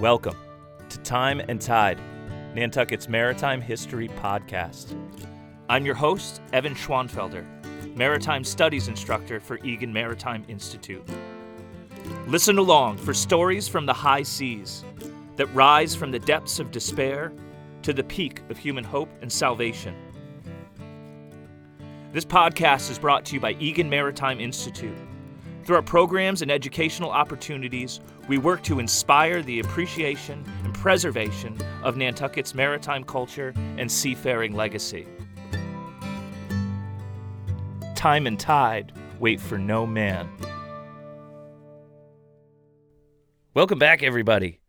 Welcome 0.00 0.36
to 0.90 0.98
Time 0.98 1.40
and 1.40 1.58
Tide, 1.58 1.98
Nantucket's 2.54 3.08
Maritime 3.08 3.62
History 3.62 4.08
Podcast. 4.08 4.94
I'm 5.70 5.86
your 5.86 5.94
host, 5.94 6.42
Evan 6.52 6.74
Schwanfelder, 6.74 7.96
Maritime 7.96 8.44
Studies 8.44 8.88
Instructor 8.88 9.40
for 9.40 9.56
Egan 9.64 9.90
Maritime 9.90 10.44
Institute. 10.48 11.02
Listen 12.26 12.58
along 12.58 12.98
for 12.98 13.14
stories 13.14 13.68
from 13.68 13.86
the 13.86 13.94
high 13.94 14.22
seas 14.22 14.84
that 15.36 15.46
rise 15.54 15.94
from 15.94 16.10
the 16.10 16.18
depths 16.18 16.58
of 16.58 16.70
despair 16.70 17.32
to 17.80 17.94
the 17.94 18.04
peak 18.04 18.42
of 18.50 18.58
human 18.58 18.84
hope 18.84 19.08
and 19.22 19.32
salvation. 19.32 19.96
This 22.12 22.26
podcast 22.26 22.90
is 22.90 22.98
brought 22.98 23.24
to 23.24 23.34
you 23.34 23.40
by 23.40 23.52
Egan 23.52 23.88
Maritime 23.88 24.40
Institute. 24.40 24.98
Through 25.66 25.74
our 25.74 25.82
programs 25.82 26.42
and 26.42 26.50
educational 26.52 27.10
opportunities, 27.10 27.98
we 28.28 28.38
work 28.38 28.62
to 28.62 28.78
inspire 28.78 29.42
the 29.42 29.58
appreciation 29.58 30.44
and 30.62 30.72
preservation 30.72 31.58
of 31.82 31.96
Nantucket's 31.96 32.54
maritime 32.54 33.02
culture 33.02 33.52
and 33.76 33.90
seafaring 33.90 34.54
legacy. 34.54 35.08
Time 37.96 38.28
and 38.28 38.38
tide 38.38 38.92
wait 39.18 39.40
for 39.40 39.58
no 39.58 39.84
man. 39.84 40.28
Welcome 43.52 43.80
back, 43.80 44.04
everybody. 44.04 44.60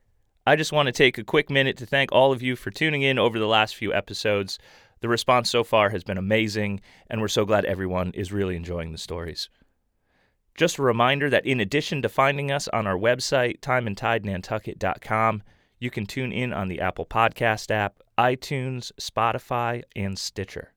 I 0.48 0.56
just 0.56 0.72
want 0.72 0.88
to 0.88 0.92
take 0.92 1.20
a 1.20 1.24
quick 1.24 1.52
minute 1.52 1.78
to 1.78 1.86
thank 1.86 2.12
all 2.12 2.32
of 2.32 2.42
you 2.42 2.56
for 2.56 2.72
tuning 2.72 3.04
in 3.04 3.20
over 3.20 3.38
the 3.38 3.46
last 3.46 3.76
few 3.76 3.94
episodes. 3.94 4.58
The 5.02 5.10
response 5.10 5.52
so 5.52 5.64
far 5.64 5.92
has 5.92 6.04
been 6.04 6.18
amazing, 6.18 6.82
and 7.08 7.22
we're 7.22 7.28
so 7.28 7.46
glad 7.46 7.66
everyone 7.66 8.14
is 8.16 8.32
really 8.32 8.56
enjoying 8.56 8.94
the 8.94 8.98
stories. 8.98 9.48
Just 10.58 10.80
a 10.80 10.82
reminder 10.82 11.30
that 11.30 11.46
in 11.46 11.60
addition 11.60 12.02
to 12.02 12.10
finding 12.10 12.52
us 12.52 12.68
on 12.70 12.88
our 12.88 12.98
website, 12.98 13.60
timeandtidenantucket.com, 13.60 15.44
you 15.80 15.92
can 15.92 16.08
tune 16.08 16.32
in 16.32 16.52
on 16.52 16.68
the 16.68 16.82
Apple 16.82 17.06
Podcast 17.06 17.70
app, 17.70 18.02
iTunes, 18.18 18.92
Spotify, 19.00 19.84
and 19.96 20.18
Stitcher. 20.18 20.74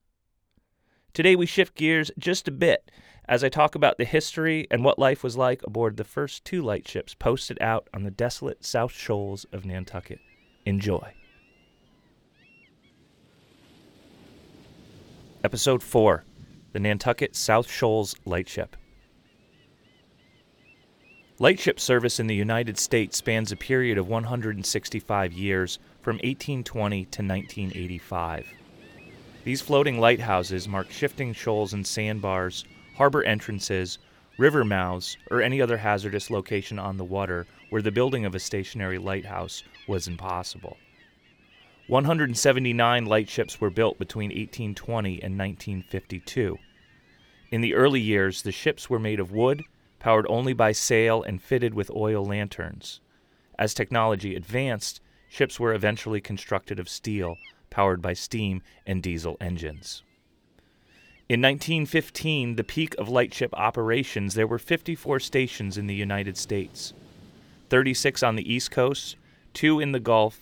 Today 1.15 1.35
we 1.35 1.47
shift 1.47 1.75
gears 1.75 2.11
just 2.19 2.47
a 2.47 2.51
bit 2.51 2.91
as 3.27 3.43
I 3.43 3.49
talk 3.49 3.75
about 3.75 3.97
the 3.97 4.05
history 4.05 4.67
and 4.71 4.85
what 4.85 4.99
life 4.99 5.25
was 5.25 5.39
like 5.39 5.63
aboard 5.65 5.97
the 5.97 6.05
first 6.05 6.45
two 6.45 6.63
lightships 6.63 7.19
posted 7.19 7.57
out 7.63 7.89
on 7.95 8.03
the 8.03 8.11
desolate 8.11 8.63
South 8.63 8.93
Shoals 8.93 9.47
of 9.51 9.65
Nantucket. 9.65 10.21
Enjoy. 10.67 11.15
Episode 15.43 15.83
4 15.83 16.23
The 16.75 16.81
Nantucket 16.81 17.35
South 17.35 17.71
Shoals 17.71 18.15
Lightship. 18.27 18.77
Lightship 21.43 21.81
service 21.81 22.21
in 22.21 22.27
the 22.27 22.35
United 22.35 22.79
States 22.79 23.17
spans 23.17 23.51
a 23.51 23.57
period 23.57 23.97
of 23.97 24.07
165 24.07 25.33
years 25.33 25.79
from 26.03 26.17
1820 26.17 26.97
to 27.07 27.23
1985. 27.23 28.47
These 29.45 29.63
floating 29.63 29.99
lighthouses 29.99 30.69
mark 30.69 30.91
shifting 30.91 31.33
shoals 31.33 31.73
and 31.73 31.87
sandbars, 31.87 32.67
harbor 32.95 33.25
entrances, 33.25 33.97
river 34.37 34.65
mouths, 34.65 35.17
or 35.31 35.41
any 35.41 35.63
other 35.63 35.79
hazardous 35.79 36.29
location 36.29 36.79
on 36.79 36.99
the 36.99 37.05
water 37.05 37.47
where 37.71 37.81
the 37.81 37.91
building 37.91 38.27
of 38.27 38.35
a 38.35 38.39
stationary 38.39 38.99
lighthouse 38.99 39.63
was 39.89 40.09
impossible. 40.09 40.77
179 41.87 43.07
lightships 43.07 43.59
were 43.59 43.71
built 43.71 43.99
between 43.99 44.29
1820 44.29 45.23
and 45.23 45.39
1952. 45.39 46.59
In 47.51 47.63
the 47.63 47.73
early 47.73 48.01
years, 48.01 48.43
the 48.43 48.53
ships 48.53 48.91
were 48.91 48.99
made 48.99 49.19
of 49.19 49.33
wood 49.33 49.65
powered 50.01 50.27
only 50.29 50.53
by 50.53 50.73
sail 50.73 51.23
and 51.23 51.41
fitted 51.41 51.75
with 51.75 51.91
oil 51.93 52.25
lanterns. 52.25 53.01
As 53.59 53.73
technology 53.73 54.35
advanced, 54.35 55.01
ships 55.29 55.61
were 55.61 55.73
eventually 55.73 56.21
constructed 56.21 56.81
of 56.81 56.89
steel, 56.89 57.37
powered 57.71 58.03
by 58.03 58.15
steam 58.15 58.63
and 58.85 59.03
diesel 59.03 59.37
engines. 59.41 60.03
In 61.29 61.41
1915, 61.41 62.57
the 62.57 62.65
peak 62.65 62.97
of 62.99 63.09
lightship 63.09 63.55
operations, 63.55 64.35
there 64.35 64.49
were 64.49 64.59
54 64.59 65.21
stations 65.21 65.79
in 65.79 65.87
the 65.87 65.95
United 65.95 66.37
States 66.37 66.93
36 67.69 68.25
on 68.25 68.35
the 68.35 68.53
East 68.53 68.73
Coast, 68.73 69.15
2 69.55 69.79
in 69.79 69.93
the 69.93 70.01
Gulf, 70.01 70.41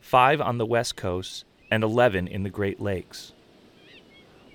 5 0.00 0.40
on 0.40 0.58
the 0.58 0.66
West 0.66 0.94
Coast, 0.94 1.44
and 1.72 1.82
11 1.82 2.28
in 2.28 2.44
the 2.44 2.50
Great 2.50 2.80
Lakes. 2.80 3.32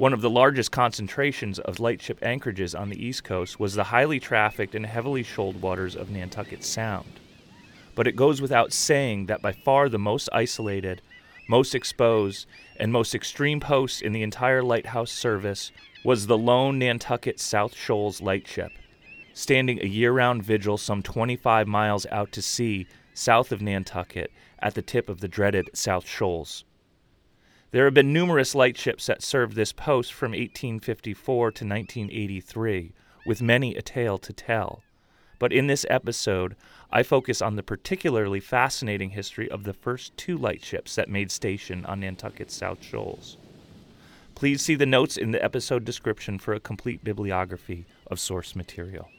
One 0.04 0.12
of 0.12 0.20
the 0.20 0.30
largest 0.30 0.70
concentrations 0.70 1.60
of 1.60 1.80
lightship 1.80 2.20
anchorages 2.22 2.76
on 2.76 2.90
the 2.90 3.02
East 3.02 3.24
Coast 3.24 3.58
was 3.58 3.74
the 3.74 3.86
highly 3.86 4.20
trafficked 4.20 4.76
and 4.76 4.86
heavily 4.86 5.24
shoaled 5.24 5.62
waters 5.62 5.96
of 5.96 6.10
Nantucket 6.10 6.62
Sound. 6.66 7.22
But 7.96 8.06
it 8.06 8.18
goes 8.18 8.42
without 8.42 8.74
saying 8.74 9.28
that 9.28 9.42
by 9.42 9.54
far 9.54 9.88
the 9.88 9.98
most 9.98 10.28
isolated, 10.34 11.02
most 11.48 11.74
exposed, 11.74 12.48
and 12.78 12.92
most 12.92 13.16
extreme 13.16 13.62
post 13.62 14.02
in 14.02 14.12
the 14.12 14.24
entire 14.24 14.62
lighthouse 14.62 15.10
service 15.10 15.72
was 16.04 16.28
the 16.28 16.38
lone 16.38 16.80
Nantucket 16.80 17.40
South 17.40 17.74
Shoals 17.74 18.20
lightship, 18.20 18.74
standing 19.34 19.82
a 19.82 19.88
year 19.88 20.12
round 20.12 20.44
vigil 20.44 20.78
some 20.78 21.02
25 21.02 21.66
miles 21.66 22.06
out 22.12 22.34
to 22.34 22.42
sea 22.42 22.88
south 23.14 23.54
of 23.54 23.62
Nantucket 23.62 24.34
at 24.60 24.74
the 24.74 24.82
tip 24.82 25.08
of 25.08 25.22
the 25.22 25.30
dreaded 25.30 25.70
South 25.74 26.06
Shoals. 26.06 26.66
There 27.74 27.86
have 27.86 27.96
been 27.96 28.14
numerous 28.14 28.54
lightships 28.54 29.08
that 29.08 29.24
served 29.24 29.56
this 29.56 29.72
post 29.72 30.14
from 30.14 30.34
1854 30.34 31.52
to 31.54 31.66
1983, 31.66 32.92
with 33.26 33.42
many 33.42 33.74
a 33.74 33.82
tale 33.82 34.20
to 34.20 34.32
tell. 34.32 34.84
But 35.40 35.52
in 35.52 35.66
this 35.66 35.84
episode, 35.90 36.56
I 36.92 37.02
focus 37.02 37.42
on 37.42 37.56
the 37.56 37.64
particularly 37.64 38.40
fascinating 38.40 39.10
history 39.10 39.50
of 39.50 39.64
the 39.64 39.74
first 39.74 40.16
two 40.16 40.38
lightships 40.38 40.94
that 40.94 41.10
made 41.10 41.32
station 41.32 41.84
on 41.88 42.02
Nantucket's 42.02 42.54
South 42.54 42.84
Shoals. 42.84 43.38
Please 44.36 44.62
see 44.62 44.76
the 44.76 44.86
notes 44.86 45.18
in 45.18 45.32
the 45.32 45.44
episode 45.44 45.84
description 45.84 46.38
for 46.38 46.54
a 46.54 46.60
complete 46.60 47.04
bibliography 47.04 47.88
of 48.06 48.20
source 48.20 48.56
material. 48.56 49.10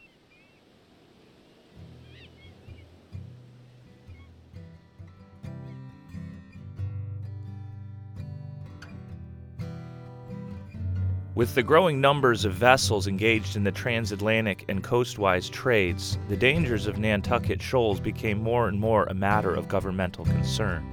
With 11.35 11.53
the 11.53 11.63
growing 11.63 11.99
numbers 11.99 12.45
of 12.45 12.53
vessels 12.53 13.07
engaged 13.07 13.57
in 13.57 13.65
the 13.65 13.71
transatlantic 13.73 14.63
and 14.69 14.81
coastwise 14.81 15.49
trades, 15.49 16.17
the 16.29 16.37
dangers 16.37 16.87
of 16.87 16.97
Nantucket 16.97 17.61
shoals 17.61 17.99
became 17.99 18.41
more 18.41 18.69
and 18.69 18.79
more 18.79 19.03
a 19.07 19.13
matter 19.13 19.53
of 19.53 19.67
governmental 19.67 20.23
concern. 20.23 20.85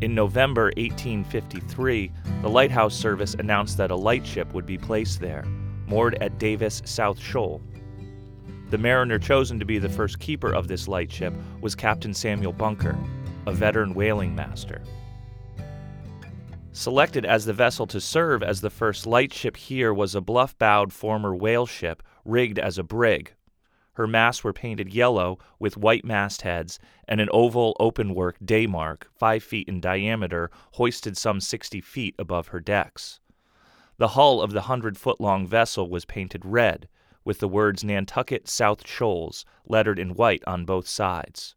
In 0.00 0.12
November 0.12 0.72
1853, 0.76 2.10
the 2.42 2.50
Lighthouse 2.50 2.96
Service 2.96 3.34
announced 3.34 3.76
that 3.76 3.92
a 3.92 3.96
lightship 3.96 4.52
would 4.54 4.66
be 4.66 4.76
placed 4.76 5.20
there, 5.20 5.44
moored 5.86 6.20
at 6.20 6.40
Davis 6.40 6.82
South 6.84 7.20
Shoal. 7.20 7.62
The 8.70 8.78
mariner 8.78 9.20
chosen 9.20 9.60
to 9.60 9.64
be 9.64 9.78
the 9.78 9.88
first 9.88 10.18
keeper 10.18 10.52
of 10.52 10.66
this 10.66 10.88
lightship 10.88 11.32
was 11.60 11.76
Captain 11.76 12.12
Samuel 12.12 12.54
Bunker, 12.54 12.98
a 13.46 13.52
veteran 13.52 13.94
whaling 13.94 14.34
master. 14.34 14.82
Selected 16.74 17.26
as 17.26 17.44
the 17.44 17.52
vessel 17.52 17.86
to 17.86 18.00
serve 18.00 18.42
as 18.42 18.62
the 18.62 18.70
first 18.70 19.06
lightship 19.06 19.58
here 19.58 19.92
was 19.92 20.14
a 20.14 20.22
bluff 20.22 20.58
bowed 20.58 20.90
former 20.90 21.34
whale 21.34 21.66
ship 21.66 22.02
rigged 22.24 22.58
as 22.58 22.78
a 22.78 22.82
brig. 22.82 23.34
Her 23.92 24.06
masts 24.06 24.42
were 24.42 24.54
painted 24.54 24.92
yellow 24.92 25.38
with 25.58 25.76
white 25.76 26.02
mastheads, 26.02 26.78
and 27.06 27.20
an 27.20 27.28
oval 27.30 27.76
openwork 27.78 28.38
daymark, 28.42 29.02
five 29.14 29.42
feet 29.42 29.68
in 29.68 29.82
diameter, 29.82 30.50
hoisted 30.72 31.18
some 31.18 31.40
sixty 31.40 31.82
feet 31.82 32.14
above 32.18 32.48
her 32.48 32.60
decks. 32.60 33.20
The 33.98 34.08
hull 34.08 34.40
of 34.40 34.52
the 34.52 34.62
hundred 34.62 34.96
foot 34.96 35.20
long 35.20 35.46
vessel 35.46 35.90
was 35.90 36.06
painted 36.06 36.42
red, 36.42 36.88
with 37.22 37.38
the 37.38 37.48
words 37.48 37.84
Nantucket 37.84 38.48
South 38.48 38.88
Shoals 38.88 39.44
lettered 39.66 39.98
in 39.98 40.14
white 40.14 40.42
on 40.46 40.64
both 40.64 40.88
sides. 40.88 41.54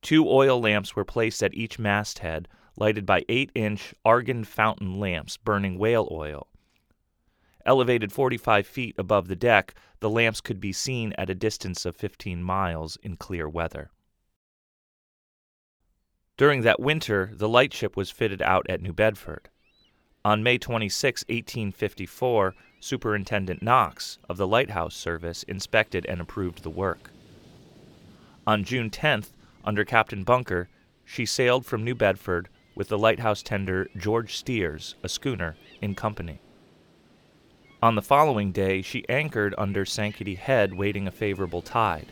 Two 0.00 0.28
oil 0.28 0.60
lamps 0.60 0.94
were 0.94 1.04
placed 1.04 1.42
at 1.42 1.54
each 1.54 1.80
masthead, 1.80 2.46
lighted 2.78 3.04
by 3.04 3.24
8 3.28 3.50
inch 3.54 3.94
Argand 4.04 4.46
fountain 4.46 4.98
lamps 4.98 5.36
burning 5.36 5.78
whale 5.78 6.08
oil. 6.10 6.46
Elevated 7.66 8.12
45 8.12 8.66
feet 8.66 8.94
above 8.96 9.28
the 9.28 9.36
deck, 9.36 9.74
the 10.00 10.08
lamps 10.08 10.40
could 10.40 10.60
be 10.60 10.72
seen 10.72 11.12
at 11.18 11.28
a 11.28 11.34
distance 11.34 11.84
of 11.84 11.96
15 11.96 12.42
miles 12.42 12.96
in 13.02 13.16
clear 13.16 13.48
weather. 13.48 13.90
During 16.36 16.62
that 16.62 16.78
winter, 16.78 17.32
the 17.34 17.48
lightship 17.48 17.96
was 17.96 18.12
fitted 18.12 18.40
out 18.40 18.64
at 18.70 18.80
New 18.80 18.92
Bedford. 18.92 19.48
On 20.24 20.42
May 20.42 20.56
26, 20.56 21.24
1854, 21.28 22.54
Superintendent 22.80 23.60
Knox 23.60 24.18
of 24.28 24.36
the 24.36 24.46
Lighthouse 24.46 24.94
Service 24.94 25.42
inspected 25.42 26.06
and 26.06 26.20
approved 26.20 26.62
the 26.62 26.70
work. 26.70 27.10
On 28.46 28.62
June 28.62 28.88
10th, 28.88 29.30
under 29.64 29.84
Captain 29.84 30.22
Bunker, 30.22 30.68
she 31.04 31.26
sailed 31.26 31.66
from 31.66 31.84
New 31.84 31.96
Bedford 31.96 32.48
with 32.78 32.88
the 32.88 32.96
lighthouse 32.96 33.42
tender 33.42 33.90
George 33.96 34.36
Steers, 34.36 34.94
a 35.02 35.08
schooner, 35.08 35.56
in 35.82 35.96
company. 35.96 36.40
On 37.82 37.96
the 37.96 38.02
following 38.02 38.52
day, 38.52 38.82
she 38.82 39.08
anchored 39.08 39.52
under 39.58 39.84
Sankaty 39.84 40.36
Head, 40.36 40.72
waiting 40.72 41.08
a 41.08 41.10
favorable 41.10 41.60
tide. 41.60 42.06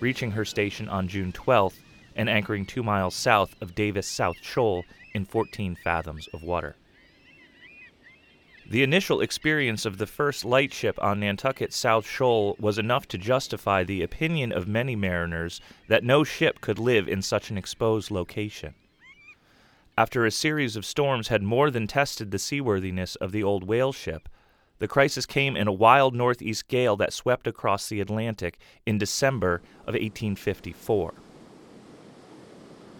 Reaching 0.00 0.32
her 0.32 0.44
station 0.44 0.88
on 0.88 1.06
June 1.06 1.30
12th, 1.32 1.78
and 2.16 2.28
anchoring 2.28 2.66
two 2.66 2.82
miles 2.82 3.14
south 3.14 3.54
of 3.60 3.76
Davis 3.76 4.08
South 4.08 4.36
Shoal 4.42 4.82
in 5.14 5.24
14 5.24 5.76
fathoms 5.84 6.28
of 6.34 6.42
water. 6.42 6.74
The 8.68 8.82
initial 8.82 9.20
experience 9.20 9.86
of 9.86 9.98
the 9.98 10.06
first 10.08 10.44
lightship 10.44 11.00
on 11.00 11.20
Nantucket 11.20 11.72
South 11.72 12.06
Shoal 12.06 12.56
was 12.58 12.78
enough 12.78 13.06
to 13.08 13.18
justify 13.18 13.84
the 13.84 14.02
opinion 14.02 14.50
of 14.50 14.66
many 14.66 14.96
mariners 14.96 15.60
that 15.86 16.02
no 16.02 16.24
ship 16.24 16.60
could 16.60 16.80
live 16.80 17.06
in 17.06 17.22
such 17.22 17.50
an 17.50 17.56
exposed 17.56 18.10
location. 18.10 18.74
After 20.00 20.24
a 20.24 20.30
series 20.30 20.76
of 20.76 20.86
storms 20.86 21.28
had 21.28 21.42
more 21.42 21.70
than 21.70 21.86
tested 21.86 22.30
the 22.30 22.38
seaworthiness 22.38 23.16
of 23.16 23.32
the 23.32 23.42
old 23.42 23.64
whale 23.64 23.92
ship, 23.92 24.30
the 24.78 24.88
crisis 24.88 25.26
came 25.26 25.58
in 25.58 25.68
a 25.68 25.72
wild 25.72 26.14
northeast 26.14 26.68
gale 26.68 26.96
that 26.96 27.12
swept 27.12 27.46
across 27.46 27.86
the 27.86 28.00
Atlantic 28.00 28.58
in 28.86 28.96
December 28.96 29.56
of 29.80 29.92
1854. 29.92 31.12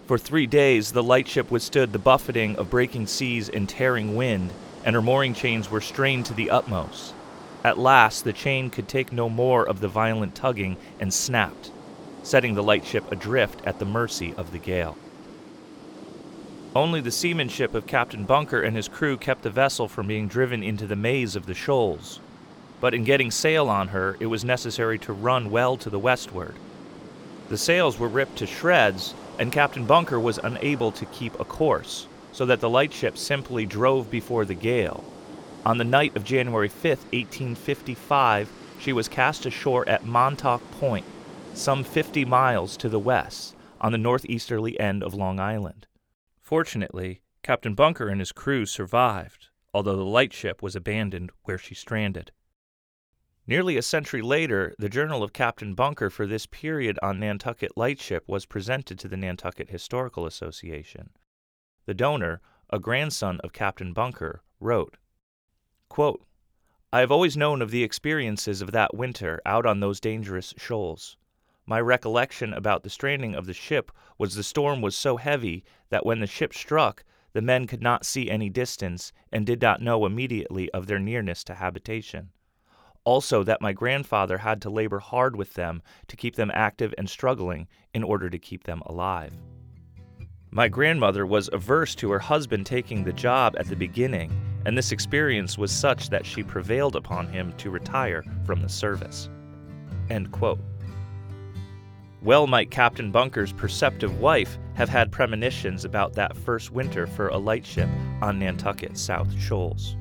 For 0.06 0.18
three 0.18 0.46
days, 0.46 0.92
the 0.92 1.02
lightship 1.02 1.50
withstood 1.50 1.94
the 1.94 1.98
buffeting 1.98 2.56
of 2.56 2.68
breaking 2.68 3.06
seas 3.06 3.48
and 3.48 3.66
tearing 3.66 4.14
wind 4.14 4.52
and 4.84 4.94
her 4.94 5.00
mooring 5.00 5.32
chains 5.32 5.70
were 5.70 5.80
strained 5.80 6.26
to 6.26 6.34
the 6.34 6.50
utmost. 6.50 7.14
At 7.64 7.78
last, 7.78 8.24
the 8.24 8.34
chain 8.34 8.68
could 8.68 8.88
take 8.88 9.10
no 9.10 9.30
more 9.30 9.66
of 9.66 9.80
the 9.80 9.88
violent 9.88 10.34
tugging 10.34 10.76
and 11.00 11.14
snapped, 11.14 11.70
setting 12.22 12.52
the 12.52 12.62
lightship 12.62 13.10
adrift 13.10 13.62
at 13.64 13.78
the 13.78 13.86
mercy 13.86 14.34
of 14.36 14.52
the 14.52 14.58
gale. 14.58 14.98
Only 16.74 17.00
the 17.00 17.10
seamanship 17.10 17.74
of 17.74 17.88
Captain 17.88 18.24
Bunker 18.24 18.62
and 18.62 18.76
his 18.76 18.86
crew 18.86 19.16
kept 19.16 19.42
the 19.42 19.50
vessel 19.50 19.88
from 19.88 20.06
being 20.06 20.28
driven 20.28 20.62
into 20.62 20.86
the 20.86 20.94
maze 20.94 21.34
of 21.34 21.46
the 21.46 21.54
shoals. 21.54 22.20
But 22.80 22.94
in 22.94 23.02
getting 23.02 23.32
sail 23.32 23.68
on 23.68 23.88
her, 23.88 24.16
it 24.20 24.26
was 24.26 24.44
necessary 24.44 24.96
to 25.00 25.12
run 25.12 25.50
well 25.50 25.76
to 25.78 25.90
the 25.90 25.98
westward. 25.98 26.54
The 27.48 27.58
sails 27.58 27.98
were 27.98 28.06
ripped 28.06 28.36
to 28.36 28.46
shreds, 28.46 29.14
and 29.36 29.50
Captain 29.50 29.84
Bunker 29.84 30.20
was 30.20 30.38
unable 30.38 30.92
to 30.92 31.06
keep 31.06 31.38
a 31.40 31.44
course 31.44 32.06
so 32.30 32.46
that 32.46 32.60
the 32.60 32.70
lightship 32.70 33.18
simply 33.18 33.66
drove 33.66 34.08
before 34.08 34.44
the 34.44 34.54
gale. 34.54 35.02
On 35.66 35.76
the 35.76 35.84
night 35.84 36.14
of 36.14 36.22
January 36.22 36.68
5, 36.68 36.84
1855, 36.84 38.48
she 38.78 38.92
was 38.92 39.08
cast 39.08 39.44
ashore 39.44 39.86
at 39.88 40.06
Montauk 40.06 40.62
Point, 40.78 41.04
some 41.52 41.82
50 41.82 42.24
miles 42.24 42.76
to 42.76 42.88
the 42.88 43.00
west, 43.00 43.56
on 43.80 43.90
the 43.90 43.98
northeasterly 43.98 44.78
end 44.78 45.02
of 45.02 45.14
Long 45.14 45.40
Island. 45.40 45.86
Fortunately, 46.50 47.22
Captain 47.44 47.76
Bunker 47.76 48.08
and 48.08 48.18
his 48.18 48.32
crew 48.32 48.66
survived, 48.66 49.50
although 49.72 49.94
the 49.94 50.02
lightship 50.02 50.64
was 50.64 50.74
abandoned 50.74 51.30
where 51.44 51.58
she 51.58 51.76
stranded. 51.76 52.32
Nearly 53.46 53.76
a 53.76 53.82
century 53.82 54.20
later, 54.20 54.74
the 54.76 54.88
journal 54.88 55.22
of 55.22 55.32
Captain 55.32 55.76
Bunker 55.76 56.10
for 56.10 56.26
this 56.26 56.46
period 56.46 56.98
on 57.04 57.20
Nantucket 57.20 57.76
Lightship 57.76 58.24
was 58.26 58.46
presented 58.46 58.98
to 58.98 59.06
the 59.06 59.16
Nantucket 59.16 59.70
Historical 59.70 60.26
Association. 60.26 61.10
The 61.86 61.94
donor, 61.94 62.40
a 62.68 62.80
grandson 62.80 63.38
of 63.44 63.52
Captain 63.52 63.92
Bunker, 63.92 64.42
wrote 64.58 64.96
quote, 65.88 66.26
I 66.92 66.98
have 66.98 67.12
always 67.12 67.36
known 67.36 67.62
of 67.62 67.70
the 67.70 67.84
experiences 67.84 68.60
of 68.60 68.72
that 68.72 68.92
winter 68.92 69.40
out 69.46 69.66
on 69.66 69.78
those 69.78 70.00
dangerous 70.00 70.52
shoals. 70.58 71.16
My 71.70 71.80
recollection 71.80 72.52
about 72.52 72.82
the 72.82 72.90
stranding 72.90 73.36
of 73.36 73.46
the 73.46 73.54
ship 73.54 73.92
was 74.18 74.34
the 74.34 74.42
storm 74.42 74.82
was 74.82 74.96
so 74.96 75.18
heavy 75.18 75.62
that 75.90 76.04
when 76.04 76.18
the 76.18 76.26
ship 76.26 76.52
struck, 76.52 77.04
the 77.32 77.40
men 77.40 77.68
could 77.68 77.80
not 77.80 78.04
see 78.04 78.28
any 78.28 78.50
distance 78.50 79.12
and 79.30 79.46
did 79.46 79.62
not 79.62 79.80
know 79.80 80.04
immediately 80.04 80.68
of 80.72 80.88
their 80.88 80.98
nearness 80.98 81.44
to 81.44 81.54
habitation. 81.54 82.30
Also, 83.04 83.44
that 83.44 83.62
my 83.62 83.72
grandfather 83.72 84.38
had 84.38 84.60
to 84.62 84.68
labor 84.68 84.98
hard 84.98 85.36
with 85.36 85.54
them 85.54 85.80
to 86.08 86.16
keep 86.16 86.34
them 86.34 86.50
active 86.52 86.92
and 86.98 87.08
struggling 87.08 87.68
in 87.94 88.02
order 88.02 88.28
to 88.28 88.38
keep 88.40 88.64
them 88.64 88.82
alive. 88.86 89.32
My 90.50 90.66
grandmother 90.66 91.24
was 91.24 91.48
averse 91.52 91.94
to 91.94 92.10
her 92.10 92.18
husband 92.18 92.66
taking 92.66 93.04
the 93.04 93.12
job 93.12 93.54
at 93.60 93.68
the 93.68 93.76
beginning, 93.76 94.32
and 94.66 94.76
this 94.76 94.90
experience 94.90 95.56
was 95.56 95.70
such 95.70 96.10
that 96.10 96.26
she 96.26 96.42
prevailed 96.42 96.96
upon 96.96 97.28
him 97.28 97.52
to 97.58 97.70
retire 97.70 98.24
from 98.44 98.60
the 98.60 98.68
service. 98.68 99.30
Well 102.22 102.46
might 102.46 102.70
Captain 102.70 103.10
Bunker's 103.10 103.52
perceptive 103.52 104.20
wife 104.20 104.58
have 104.74 104.88
had 104.88 105.12
premonitions 105.12 105.84
about 105.84 106.14
that 106.14 106.36
first 106.36 106.70
winter 106.70 107.06
for 107.06 107.28
a 107.28 107.38
lightship 107.38 107.88
on 108.20 108.38
Nantucket 108.38 108.98
South 108.98 109.32
Shoals. 109.38 109.96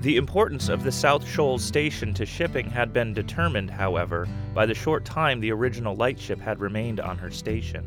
The 0.00 0.16
importance 0.16 0.68
of 0.68 0.82
the 0.82 0.92
South 0.92 1.28
Shoals 1.28 1.62
station 1.62 2.14
to 2.14 2.26
shipping 2.26 2.68
had 2.70 2.92
been 2.92 3.12
determined, 3.12 3.70
however, 3.70 4.26
by 4.54 4.66
the 4.66 4.74
short 4.74 5.04
time 5.04 5.40
the 5.40 5.52
original 5.52 5.94
lightship 5.94 6.40
had 6.40 6.60
remained 6.60 7.00
on 7.00 7.18
her 7.18 7.30
station 7.30 7.84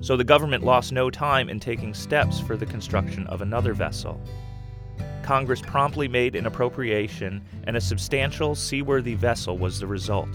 so 0.00 0.16
the 0.16 0.24
government 0.24 0.62
lost 0.62 0.92
no 0.92 1.10
time 1.10 1.48
in 1.48 1.58
taking 1.58 1.94
steps 1.94 2.38
for 2.38 2.56
the 2.56 2.66
construction 2.66 3.26
of 3.26 3.42
another 3.42 3.72
vessel. 3.72 4.20
Congress 5.22 5.60
promptly 5.60 6.06
made 6.06 6.36
an 6.36 6.46
appropriation, 6.46 7.42
and 7.64 7.76
a 7.76 7.80
substantial 7.80 8.54
seaworthy 8.54 9.14
vessel 9.14 9.58
was 9.58 9.80
the 9.80 9.86
result. 9.86 10.28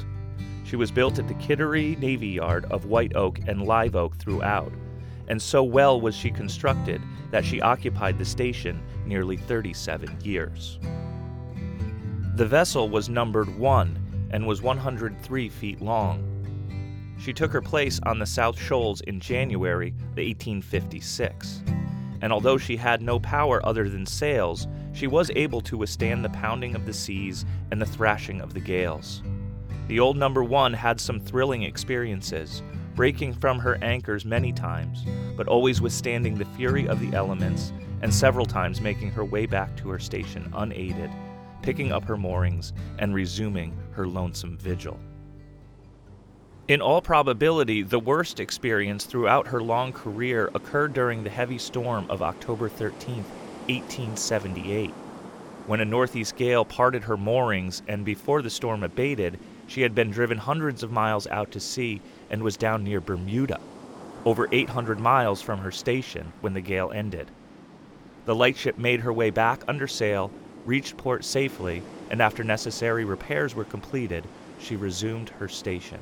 She 0.72 0.78
was 0.78 0.90
built 0.90 1.20
at 1.20 1.28
the 1.28 1.34
Kittery 1.34 1.98
Navy 1.98 2.30
Yard 2.30 2.64
of 2.72 2.86
White 2.86 3.14
Oak 3.14 3.40
and 3.46 3.68
Live 3.68 3.94
Oak 3.94 4.16
throughout, 4.16 4.72
and 5.28 5.42
so 5.42 5.62
well 5.62 6.00
was 6.00 6.16
she 6.16 6.32
constructed 6.32 7.02
that 7.30 7.44
she 7.44 7.60
occupied 7.60 8.18
the 8.18 8.24
station 8.24 8.82
nearly 9.06 9.36
37 9.36 10.22
years. 10.24 10.80
The 12.36 12.46
vessel 12.46 12.88
was 12.88 13.10
numbered 13.10 13.54
1 13.60 14.30
and 14.32 14.48
was 14.48 14.62
103 14.62 15.50
feet 15.50 15.82
long. 15.82 16.24
She 17.20 17.34
took 17.34 17.52
her 17.52 17.62
place 17.62 18.00
on 18.04 18.18
the 18.18 18.26
South 18.26 18.58
Shoals 18.58 19.02
in 19.02 19.20
January 19.20 19.92
1856, 20.16 21.64
and 22.22 22.32
although 22.32 22.58
she 22.58 22.78
had 22.78 23.02
no 23.02 23.20
power 23.20 23.60
other 23.66 23.90
than 23.90 24.06
sails, 24.06 24.70
she 24.94 25.08
was 25.08 25.32
able 25.36 25.60
to 25.60 25.76
withstand 25.76 26.24
the 26.24 26.30
pounding 26.30 26.76
of 26.76 26.86
the 26.86 26.94
seas 26.94 27.46
and 27.72 27.82
the 27.82 27.86
thrashing 27.86 28.40
of 28.40 28.54
the 28.54 28.62
gales. 28.62 29.22
The 29.88 30.00
old 30.00 30.18
number 30.18 30.44
one 30.44 30.74
had 30.74 31.00
some 31.00 31.20
thrilling 31.20 31.64
experiences, 31.64 32.64
breaking 32.96 33.34
from 33.34 33.60
her 33.60 33.78
anchors 33.82 34.26
many 34.26 34.52
times, 34.52 35.04
but 35.36 35.48
always 35.48 35.82
withstanding 35.82 36.36
the 36.36 36.46
fury 36.46 36.88
of 36.88 37.00
the 37.00 37.16
elements, 37.16 37.74
and 38.02 38.14
several 38.14 38.46
times 38.46 38.82
making 38.82 39.12
her 39.12 39.26
way 39.26 39.46
back 39.46 39.76
to 39.78 39.90
her 39.90 40.00
station 40.00 40.52
unaided, 40.56 41.10
picking 41.62 41.92
up 41.92 42.04
her 42.06 42.18
moorings 42.18 42.74
and 43.00 43.14
resuming 43.14 43.78
her 43.92 44.08
lonesome 44.08 44.58
vigil. 44.58 45.00
In 46.68 46.82
all 46.82 47.02
probability, 47.02 47.82
the 47.82 48.00
worst 48.00 48.40
experience 48.40 49.06
throughout 49.06 49.48
her 49.48 49.62
long 49.62 49.92
career 49.92 50.50
occurred 50.56 50.94
during 50.94 51.24
the 51.24 51.30
heavy 51.30 51.58
storm 51.58 52.06
of 52.10 52.22
October 52.22 52.70
13, 52.70 53.16
1878, 53.68 54.92
when 55.68 55.82
a 55.82 55.86
northeast 55.86 56.36
gale 56.38 56.64
parted 56.64 57.04
her 57.04 57.18
moorings, 57.18 57.82
and 57.88 58.06
before 58.06 58.42
the 58.42 58.50
storm 58.50 58.84
abated, 58.84 59.38
she 59.72 59.84
had 59.84 59.96
been 59.96 60.12
driven 60.12 60.38
hundreds 60.38 60.84
of 60.84 60.92
miles 60.92 61.26
out 61.28 61.50
to 61.50 61.60
sea 61.62 62.02
and 62.30 62.44
was 62.44 62.58
down 62.58 62.84
near 62.84 63.00
Bermuda, 63.00 63.58
over 64.26 64.50
800 64.52 65.00
miles 65.00 65.42
from 65.42 65.60
her 65.60 65.72
station 65.72 66.34
when 66.42 66.54
the 66.54 66.60
gale 66.60 66.92
ended. 66.92 67.32
The 68.26 68.36
lightship 68.36 68.78
made 68.78 69.00
her 69.00 69.14
way 69.14 69.30
back 69.30 69.64
under 69.70 69.88
sail, 69.88 70.30
reached 70.66 70.98
port 70.98 71.24
safely, 71.24 71.82
and 72.10 72.22
after 72.22 72.44
necessary 72.44 73.06
repairs 73.06 73.56
were 73.56 73.64
completed, 73.64 74.26
she 74.60 74.76
resumed 74.76 75.30
her 75.30 75.48
station. 75.48 76.00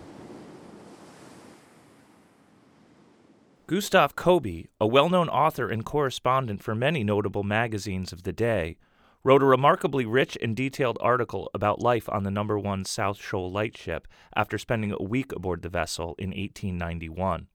Gustav 3.67 4.15
Kobbé, 4.15 4.69
a 4.81 4.87
well 4.87 5.09
known 5.09 5.29
author 5.29 5.69
and 5.69 5.85
correspondent 5.85 6.63
for 6.63 6.73
many 6.73 7.03
notable 7.03 7.43
magazines 7.43 8.11
of 8.11 8.23
the 8.23 8.33
day, 8.33 8.77
wrote 9.23 9.43
a 9.43 9.45
remarkably 9.45 10.05
rich 10.05 10.37
and 10.41 10.55
detailed 10.55 10.97
article 11.01 11.49
about 11.53 11.81
life 11.81 12.07
on 12.09 12.23
the 12.23 12.31
number 12.31 12.57
one 12.57 12.85
South 12.85 13.19
Shoal 13.19 13.51
lightship 13.51 14.07
after 14.35 14.57
spending 14.57 14.91
a 14.91 15.03
week 15.03 15.31
aboard 15.33 15.61
the 15.61 15.69
vessel 15.69 16.15
in 16.17 16.29
1891. 16.29 17.47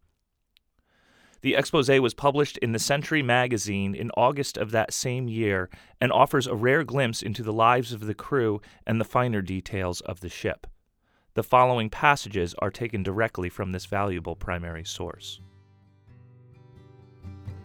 The 1.41 1.55
expose 1.55 1.89
was 1.89 2.15
published 2.15 2.57
in 2.59 2.73
the 2.73 2.79
Century 2.79 3.23
magazine 3.23 3.95
in 3.95 4.11
August 4.17 4.57
of 4.57 4.71
that 4.71 4.95
same 4.95 5.29
year 5.29 5.69
and 6.01 6.11
offers 6.11 6.47
a 6.47 6.55
rare 6.55 6.85
glimpse 6.85 7.23
into 7.23 7.43
the 7.43 7.53
lives 7.53 7.93
of 7.93 8.01
the 8.01 8.15
crew 8.15 8.61
and 8.87 8.99
the 8.99 9.05
finer 9.05 9.43
details 9.43 10.01
of 10.03 10.21
the 10.21 10.31
ship. 10.31 10.67
The 11.35 11.43
following 11.43 11.91
passages 11.91 12.55
are 12.61 12.71
taken 12.71 13.03
directly 13.03 13.49
from 13.49 13.73
this 13.73 13.87
valuable 13.87 14.37
primary 14.37 14.85
source. 14.85 15.41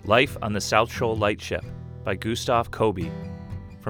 Life 0.04 0.36
on 0.42 0.54
the 0.54 0.62
South 0.62 0.92
Shoal 0.92 1.16
Lightship 1.16 1.64
by 2.04 2.16
Gustav 2.16 2.72
Kobbé 2.72 3.10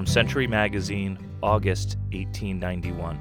from 0.00 0.06
Century 0.06 0.46
Magazine, 0.46 1.18
August 1.42 1.98
1891. 2.12 3.20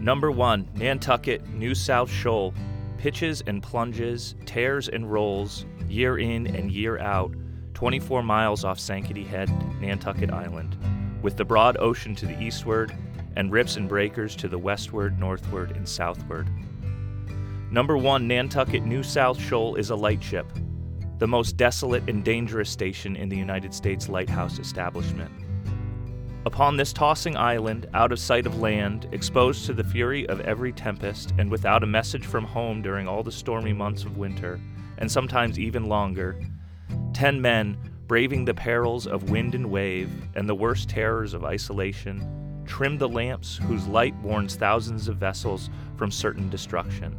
Number 0.00 0.30
1, 0.30 0.70
Nantucket, 0.76 1.46
New 1.50 1.74
South 1.74 2.10
Shoal, 2.10 2.54
pitches 2.96 3.42
and 3.46 3.62
plunges, 3.62 4.34
tears 4.46 4.88
and 4.88 5.12
rolls, 5.12 5.66
year 5.90 6.16
in 6.16 6.46
and 6.46 6.72
year 6.72 6.98
out, 7.00 7.34
24 7.74 8.22
miles 8.22 8.64
off 8.64 8.78
Sankaty 8.78 9.26
Head, 9.26 9.50
Nantucket 9.78 10.30
Island, 10.30 10.78
with 11.20 11.36
the 11.36 11.44
broad 11.44 11.76
ocean 11.76 12.14
to 12.14 12.24
the 12.24 12.42
eastward 12.42 12.96
and 13.36 13.52
rips 13.52 13.76
and 13.76 13.86
breakers 13.86 14.34
to 14.36 14.48
the 14.48 14.56
westward, 14.56 15.20
northward, 15.20 15.72
and 15.72 15.86
southward. 15.86 16.48
Number 17.70 17.98
one, 17.98 18.26
Nantucket 18.26 18.86
New 18.86 19.02
South 19.02 19.38
Shoal 19.38 19.74
is 19.74 19.90
a 19.90 19.96
lightship, 19.96 20.46
the 21.22 21.28
most 21.28 21.56
desolate 21.56 22.02
and 22.10 22.24
dangerous 22.24 22.68
station 22.68 23.14
in 23.14 23.28
the 23.28 23.36
United 23.36 23.72
States 23.72 24.08
lighthouse 24.08 24.58
establishment. 24.58 25.30
Upon 26.46 26.76
this 26.76 26.92
tossing 26.92 27.36
island, 27.36 27.86
out 27.94 28.10
of 28.10 28.18
sight 28.18 28.44
of 28.44 28.58
land, 28.58 29.08
exposed 29.12 29.64
to 29.66 29.72
the 29.72 29.84
fury 29.84 30.28
of 30.28 30.40
every 30.40 30.72
tempest, 30.72 31.32
and 31.38 31.48
without 31.48 31.84
a 31.84 31.86
message 31.86 32.26
from 32.26 32.42
home 32.42 32.82
during 32.82 33.06
all 33.06 33.22
the 33.22 33.30
stormy 33.30 33.72
months 33.72 34.02
of 34.02 34.16
winter, 34.16 34.58
and 34.98 35.08
sometimes 35.08 35.60
even 35.60 35.86
longer, 35.86 36.40
ten 37.12 37.40
men, 37.40 37.78
braving 38.08 38.44
the 38.44 38.52
perils 38.52 39.06
of 39.06 39.30
wind 39.30 39.54
and 39.54 39.70
wave 39.70 40.10
and 40.34 40.48
the 40.48 40.56
worst 40.56 40.88
terrors 40.88 41.34
of 41.34 41.44
isolation, 41.44 42.64
trim 42.66 42.98
the 42.98 43.08
lamps 43.08 43.58
whose 43.58 43.86
light 43.86 44.16
warns 44.24 44.56
thousands 44.56 45.06
of 45.06 45.18
vessels 45.18 45.70
from 45.96 46.10
certain 46.10 46.50
destruction, 46.50 47.16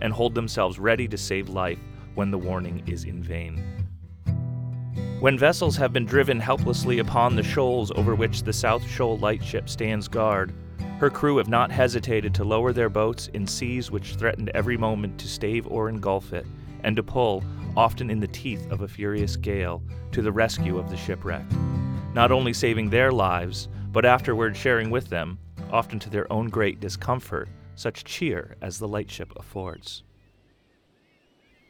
and 0.00 0.10
hold 0.10 0.34
themselves 0.34 0.78
ready 0.78 1.06
to 1.06 1.18
save 1.18 1.50
life 1.50 1.78
when 2.14 2.30
the 2.30 2.38
warning 2.38 2.82
is 2.86 3.04
in 3.04 3.22
vain. 3.22 3.62
When 5.20 5.38
vessels 5.38 5.76
have 5.76 5.92
been 5.92 6.04
driven 6.04 6.40
helplessly 6.40 6.98
upon 6.98 7.36
the 7.36 7.42
shoals 7.42 7.92
over 7.92 8.14
which 8.14 8.42
the 8.42 8.52
South 8.52 8.84
Shoal 8.84 9.18
Lightship 9.18 9.68
stands 9.68 10.08
guard, 10.08 10.52
her 10.98 11.10
crew 11.10 11.36
have 11.36 11.48
not 11.48 11.70
hesitated 11.70 12.34
to 12.34 12.44
lower 12.44 12.72
their 12.72 12.88
boats 12.88 13.28
in 13.28 13.46
seas 13.46 13.90
which 13.90 14.16
threatened 14.16 14.50
every 14.50 14.76
moment 14.76 15.18
to 15.18 15.28
stave 15.28 15.66
or 15.66 15.88
engulf 15.88 16.32
it, 16.32 16.46
and 16.82 16.96
to 16.96 17.02
pull, 17.02 17.44
often 17.76 18.10
in 18.10 18.20
the 18.20 18.26
teeth 18.26 18.70
of 18.70 18.82
a 18.82 18.88
furious 18.88 19.36
gale, 19.36 19.82
to 20.10 20.22
the 20.22 20.32
rescue 20.32 20.78
of 20.78 20.90
the 20.90 20.96
shipwreck, 20.96 21.44
not 22.14 22.32
only 22.32 22.52
saving 22.52 22.90
their 22.90 23.12
lives, 23.12 23.68
but 23.92 24.04
afterward 24.04 24.56
sharing 24.56 24.90
with 24.90 25.08
them, 25.08 25.38
often 25.70 25.98
to 25.98 26.10
their 26.10 26.32
own 26.32 26.48
great 26.48 26.80
discomfort, 26.80 27.48
such 27.74 28.04
cheer 28.04 28.56
as 28.60 28.78
the 28.78 28.88
lightship 28.88 29.32
affords. 29.36 30.02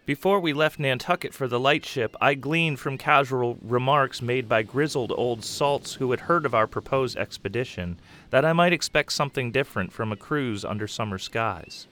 Before 0.04 0.40
we 0.40 0.52
left 0.52 0.80
Nantucket 0.80 1.32
for 1.32 1.46
the 1.46 1.60
lightship, 1.60 2.16
I 2.20 2.34
gleaned 2.34 2.80
from 2.80 2.98
casual 2.98 3.56
remarks 3.62 4.20
made 4.20 4.48
by 4.48 4.64
grizzled 4.64 5.12
old 5.16 5.44
salts 5.44 5.94
who 5.94 6.10
had 6.10 6.22
heard 6.22 6.44
of 6.44 6.56
our 6.56 6.66
proposed 6.66 7.16
expedition 7.16 8.00
that 8.30 8.44
I 8.44 8.52
might 8.52 8.72
expect 8.72 9.12
something 9.12 9.52
different 9.52 9.92
from 9.92 10.10
a 10.10 10.16
cruise 10.16 10.64
under 10.64 10.88
summer 10.88 11.18
skies. 11.18 11.86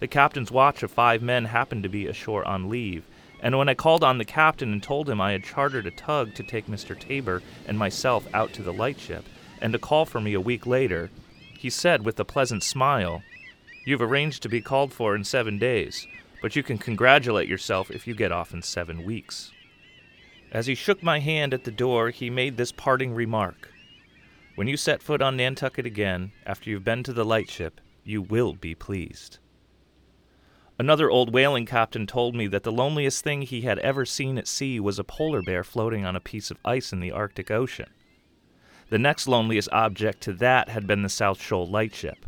The 0.00 0.08
captain's 0.08 0.50
watch 0.50 0.82
of 0.82 0.90
five 0.90 1.22
men 1.22 1.44
happened 1.44 1.84
to 1.84 1.88
be 1.88 2.08
ashore 2.08 2.44
on 2.44 2.68
leave, 2.68 3.04
and 3.40 3.56
when 3.56 3.68
I 3.68 3.74
called 3.74 4.02
on 4.02 4.18
the 4.18 4.24
captain 4.24 4.72
and 4.72 4.82
told 4.82 5.08
him 5.08 5.20
I 5.20 5.30
had 5.30 5.44
chartered 5.44 5.86
a 5.86 5.92
tug 5.92 6.34
to 6.34 6.42
take 6.42 6.66
Mr. 6.66 6.98
Tabor 6.98 7.44
and 7.68 7.78
myself 7.78 8.26
out 8.34 8.52
to 8.54 8.62
the 8.64 8.72
lightship, 8.72 9.24
and 9.62 9.72
to 9.72 9.78
call 9.78 10.04
for 10.04 10.20
me 10.20 10.34
a 10.34 10.40
week 10.40 10.66
later, 10.66 11.10
he 11.56 11.70
said 11.70 12.04
with 12.04 12.18
a 12.18 12.24
pleasant 12.24 12.64
smile, 12.64 13.22
You've 13.84 14.02
arranged 14.02 14.42
to 14.42 14.48
be 14.48 14.60
called 14.60 14.92
for 14.92 15.14
in 15.14 15.22
seven 15.22 15.58
days 15.58 16.08
but 16.46 16.54
you 16.54 16.62
can 16.62 16.78
congratulate 16.78 17.48
yourself 17.48 17.90
if 17.90 18.06
you 18.06 18.14
get 18.14 18.30
off 18.30 18.54
in 18.54 18.62
seven 18.62 19.02
weeks. 19.02 19.50
As 20.52 20.68
he 20.68 20.76
shook 20.76 21.02
my 21.02 21.18
hand 21.18 21.52
at 21.52 21.64
the 21.64 21.72
door, 21.72 22.10
he 22.10 22.30
made 22.30 22.56
this 22.56 22.70
parting 22.70 23.12
remark 23.12 23.68
When 24.54 24.68
you 24.68 24.76
set 24.76 25.02
foot 25.02 25.20
on 25.20 25.36
Nantucket 25.36 25.86
again, 25.86 26.30
after 26.46 26.70
you've 26.70 26.84
been 26.84 27.02
to 27.02 27.12
the 27.12 27.24
lightship, 27.24 27.80
you 28.04 28.22
will 28.22 28.52
be 28.52 28.76
pleased. 28.76 29.40
Another 30.78 31.10
old 31.10 31.34
whaling 31.34 31.66
captain 31.66 32.06
told 32.06 32.36
me 32.36 32.46
that 32.46 32.62
the 32.62 32.70
loneliest 32.70 33.24
thing 33.24 33.42
he 33.42 33.62
had 33.62 33.80
ever 33.80 34.04
seen 34.04 34.38
at 34.38 34.46
sea 34.46 34.78
was 34.78 35.00
a 35.00 35.04
polar 35.04 35.42
bear 35.42 35.64
floating 35.64 36.04
on 36.04 36.14
a 36.14 36.20
piece 36.20 36.52
of 36.52 36.60
ice 36.64 36.92
in 36.92 37.00
the 37.00 37.10
Arctic 37.10 37.50
Ocean. 37.50 37.90
The 38.88 39.00
next 39.00 39.26
loneliest 39.26 39.68
object 39.72 40.20
to 40.20 40.32
that 40.34 40.68
had 40.68 40.86
been 40.86 41.02
the 41.02 41.08
South 41.08 41.42
Shoal 41.42 41.66
lightship. 41.66 42.24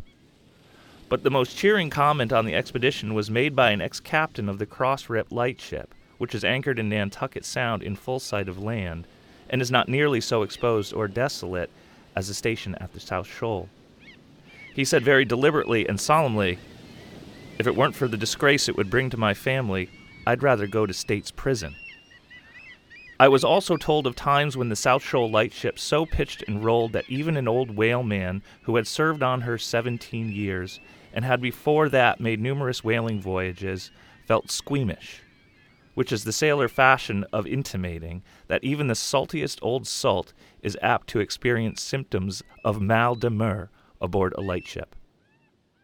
But 1.09 1.23
the 1.23 1.31
most 1.31 1.57
cheering 1.57 1.89
comment 1.89 2.31
on 2.31 2.45
the 2.45 2.53
expedition 2.53 3.15
was 3.15 3.31
made 3.31 3.55
by 3.55 3.71
an 3.71 3.81
ex 3.81 3.99
captain 3.99 4.47
of 4.47 4.59
the 4.59 4.67
Cross 4.67 5.09
Rip 5.09 5.31
lightship, 5.31 5.95
which 6.19 6.35
is 6.35 6.45
anchored 6.45 6.77
in 6.77 6.87
Nantucket 6.87 7.43
Sound 7.43 7.81
in 7.81 7.95
full 7.95 8.19
sight 8.19 8.47
of 8.47 8.61
land, 8.61 9.07
and 9.49 9.59
is 9.59 9.71
not 9.71 9.89
nearly 9.89 10.21
so 10.21 10.43
exposed 10.43 10.93
or 10.93 11.07
desolate 11.07 11.71
as 12.15 12.27
the 12.27 12.35
station 12.35 12.75
at 12.75 12.93
the 12.93 12.99
South 12.99 13.25
Shoal. 13.25 13.69
He 14.75 14.85
said 14.85 15.03
very 15.03 15.25
deliberately 15.25 15.89
and 15.89 15.99
solemnly, 15.99 16.59
If 17.57 17.65
it 17.65 17.75
weren't 17.75 17.95
for 17.95 18.07
the 18.07 18.15
disgrace 18.15 18.69
it 18.69 18.77
would 18.77 18.91
bring 18.91 19.09
to 19.09 19.17
my 19.17 19.33
family, 19.33 19.89
I'd 20.27 20.43
rather 20.43 20.67
go 20.67 20.85
to 20.85 20.93
state's 20.93 21.31
prison. 21.31 21.75
I 23.19 23.29
was 23.29 23.43
also 23.43 23.77
told 23.77 24.05
of 24.05 24.15
times 24.15 24.55
when 24.55 24.69
the 24.69 24.75
South 24.75 25.03
Shoal 25.03 25.29
lightship 25.29 25.79
so 25.79 26.05
pitched 26.05 26.43
and 26.47 26.63
rolled 26.63 26.93
that 26.93 27.09
even 27.09 27.35
an 27.35 27.47
old 27.47 27.75
whaleman 27.75 28.43
who 28.61 28.75
had 28.75 28.85
served 28.87 29.23
on 29.23 29.41
her 29.41 29.57
17 29.57 30.31
years 30.31 30.79
and 31.13 31.25
had 31.25 31.41
before 31.41 31.89
that 31.89 32.19
made 32.19 32.39
numerous 32.39 32.83
whaling 32.83 33.19
voyages, 33.19 33.91
felt 34.25 34.51
squeamish, 34.51 35.21
which 35.95 36.11
is 36.11 36.23
the 36.23 36.31
sailor 36.31 36.67
fashion 36.67 37.25
of 37.33 37.47
intimating 37.47 38.21
that 38.47 38.63
even 38.63 38.87
the 38.87 38.93
saltiest 38.93 39.59
old 39.61 39.87
salt 39.87 40.33
is 40.61 40.77
apt 40.81 41.07
to 41.07 41.19
experience 41.19 41.81
symptoms 41.81 42.43
of 42.63 42.81
mal 42.81 43.15
de 43.15 43.29
mer 43.29 43.69
aboard 43.99 44.33
a 44.37 44.41
lightship. 44.41 44.95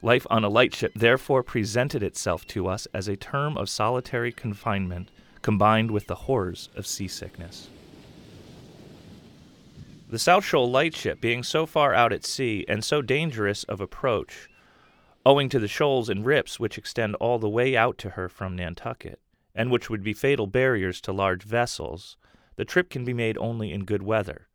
Life 0.02 0.28
on 0.30 0.44
a 0.44 0.50
lightship 0.50 0.94
therefore 0.96 1.42
presented 1.42 2.04
itself 2.04 2.46
to 2.48 2.68
us 2.68 2.88
as 2.94 3.08
a 3.08 3.16
term 3.16 3.58
of 3.58 3.70
solitary 3.70 4.32
confinement 4.32 5.10
combined 5.42 5.92
with 5.92 6.08
the 6.08 6.16
horrors 6.16 6.70
of 6.76 6.86
seasickness. 6.86 7.70
The 10.10 10.20
South 10.20 10.46
Shoal 10.46 10.70
lightship, 10.70 11.20
being 11.20 11.42
so 11.42 11.66
far 11.66 11.94
out 11.94 12.14
at 12.14 12.26
sea 12.26 12.64
and 12.70 12.84
so 12.84 13.02
dangerous 13.02 13.64
of 13.64 13.82
approach, 13.82 14.48
owing 15.26 15.50
to 15.50 15.60
the 15.60 15.68
shoals 15.68 16.10
and 16.10 16.26
rips 16.26 16.60
which 16.60 16.78
extend 16.78 17.16
all 17.16 17.40
the 17.40 17.50
way 17.50 17.76
out 17.76 17.98
to 17.98 18.12
her 18.12 18.30
from 18.30 18.56
Nantucket, 18.56 19.20
and 19.56 19.72
which 19.72 19.90
would 19.90 20.04
be 20.04 20.14
fatal 20.14 20.48
barriers 20.48 21.02
to 21.02 21.12
large 21.12 21.44
vessels, 21.44 22.18
the 22.58 22.66
trip 22.66 22.90
can 22.90 23.04
be 23.04 23.14
made 23.14 23.38
only 23.38 23.72
in 23.72 23.86
good 23.86 24.04
weather. 24.04 24.48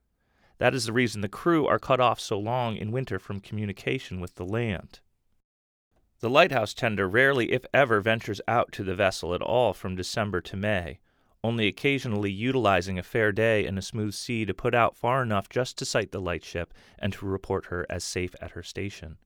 That 0.58 0.74
is 0.74 0.86
the 0.86 0.92
reason 0.92 1.22
the 1.22 1.28
crew 1.28 1.66
are 1.66 1.78
cut 1.78 2.00
off 2.00 2.20
so 2.20 2.38
long 2.38 2.76
in 2.76 2.92
winter 2.92 3.18
from 3.18 3.40
communication 3.40 4.20
with 4.20 4.34
the 4.36 4.44
land. 4.44 5.00
The 6.20 6.30
lighthouse 6.30 6.74
tender 6.74 7.08
rarely, 7.08 7.50
if 7.52 7.64
ever, 7.72 8.00
ventures 8.00 8.42
out 8.46 8.72
to 8.72 8.84
the 8.84 8.94
vessel 8.94 9.34
at 9.34 9.40
all 9.40 9.72
from 9.72 9.96
December 9.96 10.42
to 10.42 10.56
May, 10.56 10.98
only 11.42 11.66
occasionally 11.66 12.30
utilizing 12.30 12.98
a 12.98 13.02
fair 13.02 13.32
day 13.32 13.64
and 13.64 13.78
a 13.78 13.82
smooth 13.82 14.12
sea 14.12 14.44
to 14.44 14.52
put 14.52 14.74
out 14.74 14.94
far 14.94 15.22
enough 15.22 15.48
just 15.48 15.78
to 15.78 15.86
sight 15.86 16.12
the 16.12 16.20
lightship 16.20 16.74
and 16.98 17.14
to 17.14 17.24
report 17.24 17.66
her 17.66 17.86
as 17.88 18.04
safe 18.04 18.34
at 18.42 18.50
her 18.50 18.62
station. 18.62 19.16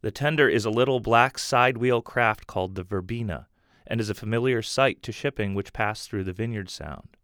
The 0.00 0.12
tender 0.12 0.48
is 0.48 0.64
a 0.64 0.70
little 0.70 1.00
black 1.00 1.38
side 1.38 1.76
wheel 1.76 2.02
craft 2.02 2.46
called 2.46 2.76
the 2.76 2.84
Verbena, 2.84 3.48
and 3.84 4.00
is 4.00 4.08
a 4.08 4.14
familiar 4.14 4.62
sight 4.62 5.02
to 5.02 5.10
shipping 5.10 5.54
which 5.54 5.72
pass 5.72 6.06
through 6.06 6.22
the 6.22 6.32
Vineyard 6.32 6.70
Sound. 6.70 7.16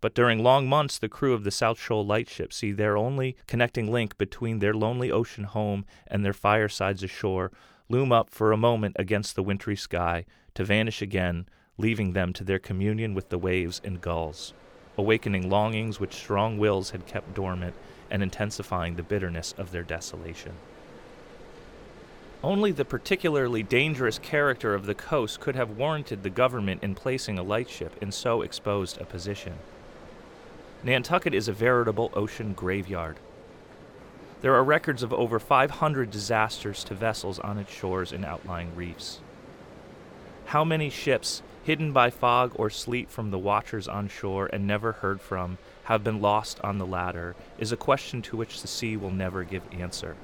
But 0.00 0.14
during 0.14 0.42
long 0.42 0.66
months, 0.66 0.98
the 0.98 1.10
crew 1.10 1.34
of 1.34 1.44
the 1.44 1.50
South 1.50 1.78
Shoal 1.78 2.06
lightship 2.06 2.54
see 2.54 2.72
their 2.72 2.96
only 2.96 3.36
connecting 3.46 3.92
link 3.92 4.16
between 4.16 4.60
their 4.60 4.72
lonely 4.72 5.10
ocean 5.10 5.44
home 5.44 5.84
and 6.06 6.24
their 6.24 6.32
firesides 6.32 7.02
ashore 7.02 7.52
loom 7.90 8.12
up 8.12 8.30
for 8.30 8.50
a 8.50 8.56
moment 8.56 8.96
against 8.98 9.36
the 9.36 9.42
wintry 9.42 9.76
sky, 9.76 10.24
to 10.54 10.64
vanish 10.64 11.02
again, 11.02 11.46
leaving 11.76 12.14
them 12.14 12.32
to 12.32 12.44
their 12.44 12.58
communion 12.58 13.12
with 13.12 13.28
the 13.28 13.38
waves 13.38 13.80
and 13.84 14.00
gulls, 14.00 14.54
awakening 14.96 15.50
longings 15.50 16.00
which 16.00 16.14
strong 16.14 16.56
wills 16.56 16.90
had 16.90 17.06
kept 17.06 17.34
dormant 17.34 17.74
and 18.10 18.22
intensifying 18.22 18.96
the 18.96 19.02
bitterness 19.02 19.54
of 19.58 19.70
their 19.70 19.82
desolation. 19.82 20.54
Only 22.46 22.70
the 22.70 22.84
particularly 22.84 23.64
dangerous 23.64 24.20
character 24.20 24.72
of 24.72 24.86
the 24.86 24.94
coast 24.94 25.40
could 25.40 25.56
have 25.56 25.76
warranted 25.76 26.22
the 26.22 26.30
government 26.30 26.84
in 26.84 26.94
placing 26.94 27.40
a 27.40 27.42
lightship 27.42 28.00
in 28.00 28.12
so 28.12 28.42
exposed 28.42 29.00
a 29.00 29.04
position. 29.04 29.54
Nantucket 30.84 31.34
is 31.34 31.48
a 31.48 31.52
veritable 31.52 32.12
ocean 32.14 32.52
graveyard. 32.52 33.16
There 34.42 34.54
are 34.54 34.62
records 34.62 35.02
of 35.02 35.12
over 35.12 35.40
500 35.40 36.08
disasters 36.08 36.84
to 36.84 36.94
vessels 36.94 37.40
on 37.40 37.58
its 37.58 37.72
shores 37.72 38.12
and 38.12 38.24
outlying 38.24 38.76
reefs. 38.76 39.18
How 40.44 40.64
many 40.64 40.88
ships, 40.88 41.42
hidden 41.64 41.90
by 41.90 42.10
fog 42.10 42.52
or 42.54 42.70
sleet 42.70 43.10
from 43.10 43.32
the 43.32 43.40
watchers 43.40 43.88
on 43.88 44.06
shore 44.06 44.48
and 44.52 44.68
never 44.68 44.92
heard 44.92 45.20
from, 45.20 45.58
have 45.86 46.04
been 46.04 46.20
lost 46.20 46.60
on 46.60 46.78
the 46.78 46.86
latter 46.86 47.34
is 47.58 47.72
a 47.72 47.76
question 47.76 48.22
to 48.22 48.36
which 48.36 48.62
the 48.62 48.68
sea 48.68 48.96
will 48.96 49.10
never 49.10 49.42
give 49.42 49.64
answer 49.72 50.14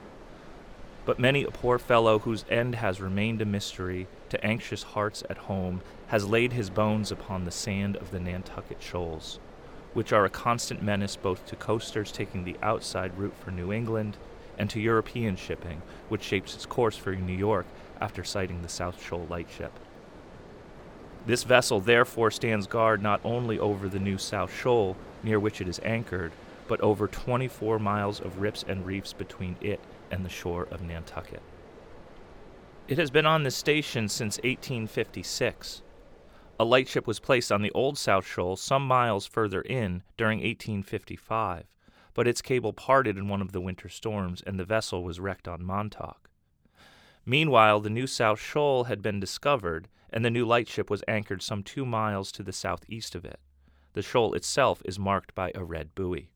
but 1.05 1.19
many 1.19 1.43
a 1.43 1.51
poor 1.51 1.79
fellow 1.79 2.21
whose 2.21 2.45
end 2.49 2.77
has 2.77 3.01
remained 3.01 3.43
a 3.43 3.45
mystery 3.45 4.07
to 4.29 4.45
anxious 4.45 4.83
hearts 4.83 5.25
at 5.29 5.37
home 5.37 5.81
has 6.09 6.29
laid 6.29 6.53
his 6.53 6.71
bones 6.71 7.11
upon 7.11 7.45
the 7.45 7.51
sand 7.51 7.97
of 7.97 8.11
the 8.11 8.21
Nantucket 8.21 8.81
shoals, 8.81 9.41
which 9.95 10.13
are 10.13 10.25
a 10.25 10.31
constant 10.31 10.83
menace 10.83 11.17
both 11.17 11.45
to 11.47 11.57
coasters 11.57 12.13
taking 12.13 12.45
the 12.45 12.57
outside 12.63 13.17
route 13.19 13.35
for 13.37 13.51
New 13.51 13.73
England 13.73 14.17
and 14.59 14.71
to 14.71 14.81
European 14.81 15.35
shipping, 15.35 15.83
which 16.09 16.23
shapes 16.23 16.55
its 16.55 16.67
course 16.67 16.97
for 16.97 17.15
New 17.15 17.37
York 17.37 17.67
after 18.01 18.23
sighting 18.23 18.63
the 18.63 18.69
South 18.69 19.03
Shoal 19.03 19.27
lightship. 19.29 19.73
This 21.27 21.45
vessel 21.45 21.81
therefore 21.81 22.31
stands 22.31 22.67
guard 22.67 23.03
not 23.03 23.21
only 23.25 23.59
over 23.59 23.89
the 23.89 23.99
new 23.99 24.19
South 24.19 24.53
Shoal, 24.55 24.97
near 25.23 25.41
which 25.41 25.61
it 25.61 25.69
is 25.69 25.81
anchored, 25.85 26.33
but 26.69 26.81
over 26.81 27.09
24 27.09 27.79
miles 27.79 28.21
of 28.21 28.41
rips 28.41 28.65
and 28.67 28.87
reefs 28.87 29.13
between 29.13 29.57
it 29.61 29.81
and 30.13 30.25
the 30.25 30.29
shore 30.29 30.69
of 30.71 30.83
Nantucket. 30.83 31.43
It 32.87 32.99
has 32.99 33.11
been 33.11 33.27
on 33.27 33.43
this 33.43 33.57
station 33.57 34.09
since 34.09 34.37
1856. 34.39 35.83
A 36.61 36.65
lightship 36.65 37.07
was 37.07 37.19
placed 37.19 37.51
on 37.51 37.63
the 37.63 37.73
old 37.73 37.99
South 37.99 38.27
Shoal 38.27 38.55
some 38.57 38.87
miles 38.87 39.27
further 39.27 39.63
in 39.63 40.03
during 40.17 40.39
1855, 40.39 41.65
but 42.15 42.29
its 42.29 42.43
cable 42.43 42.73
parted 42.73 43.17
in 43.17 43.29
one 43.29 43.41
of 43.41 43.53
the 43.53 43.61
winter 43.61 43.89
storms 43.89 44.43
and 44.47 44.61
the 44.61 44.65
vessel 44.65 45.03
was 45.03 45.19
wrecked 45.19 45.49
on 45.49 45.65
Montauk. 45.65 46.29
Meanwhile, 47.25 47.81
the 47.81 47.91
new 47.91 48.07
South 48.07 48.41
Shoal 48.41 48.85
had 48.85 49.01
been 49.01 49.21
discovered, 49.21 49.89
and 50.11 50.25
the 50.25 50.31
new 50.31 50.45
lightship 50.45 50.91
was 50.91 51.05
anchored 51.09 51.43
some 51.43 51.63
two 51.63 51.87
miles 51.87 52.31
to 52.33 52.43
the 52.43 52.53
southeast 52.53 53.15
of 53.15 53.25
it. 53.25 53.41
The 53.95 54.03
shoal 54.03 54.35
itself 54.35 54.83
is 54.85 54.99
marked 54.99 55.35
by 55.35 55.53
a 55.55 55.65
red 55.65 55.95
buoy. 55.95 56.31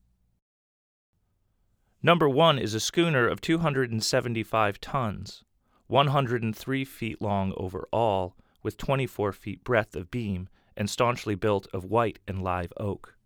Number 2.02 2.28
one 2.28 2.58
is 2.58 2.74
a 2.74 2.80
schooner 2.80 3.26
of 3.26 3.40
275 3.40 4.80
tons, 4.80 5.44
103 5.86 6.84
feet 6.84 7.22
long 7.22 7.54
overall, 7.56 8.36
with 8.62 8.76
24 8.76 9.32
feet 9.32 9.64
breadth 9.64 9.96
of 9.96 10.10
beam, 10.10 10.48
and 10.76 10.90
staunchly 10.90 11.34
built 11.34 11.66
of 11.72 11.84
white 11.84 12.18
and 12.28 12.42
live 12.42 12.72
oak. 12.76 13.16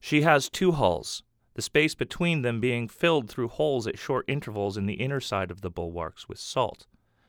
She 0.00 0.22
has 0.22 0.48
two 0.48 0.72
hulls, 0.72 1.22
the 1.54 1.62
space 1.62 1.94
between 1.94 2.42
them 2.42 2.60
being 2.60 2.88
filled 2.88 3.28
through 3.28 3.48
holes 3.48 3.86
at 3.86 3.98
short 3.98 4.24
intervals 4.28 4.76
in 4.76 4.86
the 4.86 4.94
inner 4.94 5.20
side 5.20 5.50
of 5.50 5.62
the 5.62 5.70
bulwarks 5.70 6.28
with 6.28 6.38
salt, 6.38 6.86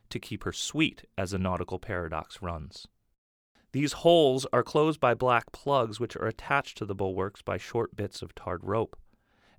to 0.09 0.19
keep 0.19 0.43
her 0.43 0.53
sweet, 0.53 1.05
as 1.17 1.33
a 1.33 1.39
nautical 1.39 1.79
paradox 1.79 2.41
runs. 2.41 2.87
These 3.71 3.93
holes 3.93 4.45
are 4.51 4.63
closed 4.63 4.99
by 4.99 5.13
black 5.13 5.51
plugs 5.51 5.99
which 5.99 6.15
are 6.15 6.27
attached 6.27 6.77
to 6.77 6.85
the 6.85 6.95
bulwarks 6.95 7.41
by 7.41 7.57
short 7.57 7.95
bits 7.95 8.21
of 8.21 8.35
tarred 8.35 8.63
rope, 8.63 8.97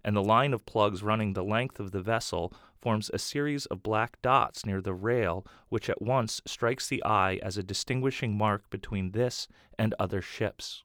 and 0.04 0.16
the 0.16 0.23
line 0.23 0.52
of 0.52 0.66
plugs 0.66 1.02
running 1.02 1.33
the 1.33 1.45
length 1.45 1.80
of 1.80 1.90
the 1.92 2.00
vessel 2.00 2.52
forms 2.80 3.11
a 3.12 3.19
series 3.19 3.66
of 3.66 3.83
black 3.83 4.21
dots 4.23 4.64
near 4.64 4.80
the 4.80 4.95
rail, 4.95 5.47
which 5.69 5.90
at 5.90 6.00
once 6.00 6.40
strikes 6.47 6.88
the 6.88 7.04
eye 7.04 7.38
as 7.42 7.59
a 7.59 7.62
distinguishing 7.62 8.37
mark 8.37 8.69
between 8.71 9.12
this 9.12 9.47
and 9.78 9.95
other 9.99 10.23
ships. 10.23 10.83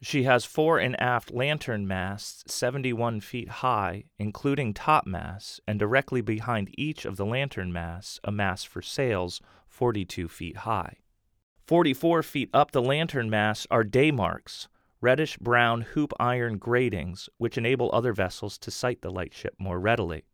She 0.00 0.22
has 0.24 0.44
fore 0.44 0.78
and 0.78 1.00
aft 1.00 1.32
lantern 1.32 1.86
masts 1.86 2.52
71 2.52 3.20
feet 3.20 3.48
high, 3.48 4.04
including 4.18 4.72
topmasts, 4.72 5.58
and 5.66 5.78
directly 5.78 6.20
behind 6.20 6.72
each 6.78 7.04
of 7.04 7.16
the 7.16 7.26
lantern 7.26 7.72
masts, 7.72 8.20
a 8.22 8.30
mast 8.30 8.68
for 8.68 8.80
sails 8.80 9.40
42 9.66 10.28
feet 10.28 10.58
high. 10.58 10.98
44 11.66 12.22
feet 12.22 12.48
up 12.54 12.70
the 12.70 12.80
lantern 12.80 13.28
masts 13.28 13.66
are 13.70 13.82
day 13.82 14.10
marks, 14.12 14.68
reddish 15.00 15.36
brown 15.38 15.82
hoop 15.82 16.12
iron 16.18 16.58
gratings, 16.58 17.28
which 17.38 17.58
enable 17.58 17.90
other 17.92 18.12
vessels 18.12 18.58
to 18.58 18.70
sight 18.70 19.02
the 19.02 19.10
lightship 19.10 19.54
more 19.58 19.78
readily. 19.78 20.24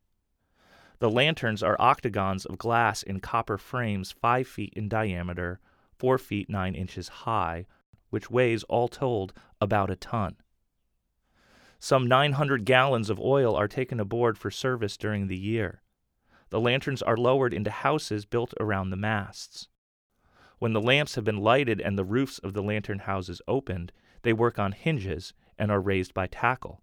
The 1.00 1.11
lanterns 1.11 1.62
are 1.62 1.76
octagons 1.78 2.47
of 2.47 2.59
glass 2.59 3.02
in 3.02 3.21
copper 3.21 3.59
frames 3.59 4.12
5 4.12 4.47
feet 4.47 4.73
in 4.75 4.88
diameter, 4.88 5.61
4 5.99 6.18
feet 6.18 6.49
9 6.49 6.75
inches 6.75 7.09
high, 7.09 7.66
which 8.11 8.30
weighs 8.30 8.62
all 8.64 8.88
told 8.88 9.33
about 9.61 9.90
a 9.90 9.97
ton. 9.97 10.37
Some 11.78 12.06
900 12.06 12.64
gallons 12.64 13.11
of 13.11 13.21
oil 13.21 13.54
are 13.54 13.68
taken 13.68 14.00
aboard 14.00 14.38
for 14.38 14.50
service 14.50 14.97
during 14.97 15.26
the 15.26 15.37
year. 15.37 15.83
The 16.49 16.61
lanterns 16.61 17.02
are 17.02 17.16
lowered 17.16 17.52
into 17.52 17.71
houses 17.71 18.25
built 18.25 18.54
around 18.59 18.90
the 18.90 18.97
masts. 18.97 19.68
When 20.59 20.73
the 20.73 20.80
lamps 20.80 21.16
have 21.16 21.25
been 21.25 21.38
lighted 21.42 21.80
and 21.80 21.99
the 21.99 22.04
roofs 22.04 22.38
of 22.38 22.54
the 22.54 22.62
lantern 22.62 23.00
houses 23.00 23.42
opened, 23.47 23.92
they 24.24 24.32
work 24.32 24.58
on 24.58 24.72
hinges 24.72 25.32
and 25.56 25.70
are 25.70 25.80
raised 25.80 26.12
by 26.12 26.26
tackle. 26.26 26.80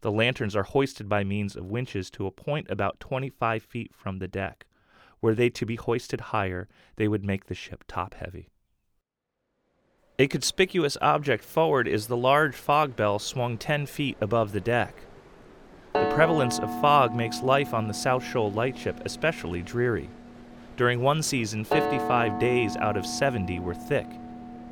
The 0.00 0.12
lanterns 0.12 0.56
are 0.56 0.62
hoisted 0.62 1.08
by 1.08 1.24
means 1.24 1.56
of 1.56 1.66
winches 1.66 2.10
to 2.12 2.26
a 2.26 2.30
point 2.30 2.68
about 2.70 3.00
25 3.00 3.62
feet 3.62 3.92
from 3.94 4.18
the 4.18 4.28
deck. 4.28 4.64
Were 5.20 5.34
they 5.34 5.50
to 5.50 5.66
be 5.66 5.76
hoisted 5.76 6.20
higher, 6.20 6.68
they 6.96 7.08
would 7.08 7.24
make 7.24 7.46
the 7.46 7.54
ship 7.54 7.84
top 7.88 8.14
heavy. 8.14 8.48
A 10.20 10.28
conspicuous 10.28 10.96
object 11.02 11.44
forward 11.44 11.86
is 11.86 12.06
the 12.06 12.16
large 12.16 12.54
fog 12.54 12.96
bell 12.96 13.18
swung 13.18 13.58
10 13.58 13.86
feet 13.86 14.16
above 14.20 14.52
the 14.52 14.60
deck. 14.60 14.94
The 15.94 16.10
prevalence 16.14 16.58
of 16.58 16.80
fog 16.80 17.14
makes 17.14 17.42
life 17.42 17.74
on 17.74 17.88
the 17.88 17.94
South 17.94 18.24
Shoal 18.24 18.52
lightship 18.52 19.00
especially 19.04 19.62
dreary. 19.62 20.08
During 20.76 21.02
one 21.02 21.22
season, 21.22 21.64
55 21.64 22.38
days 22.38 22.76
out 22.76 22.96
of 22.96 23.04
70 23.04 23.58
were 23.58 23.74
thick, 23.74 24.06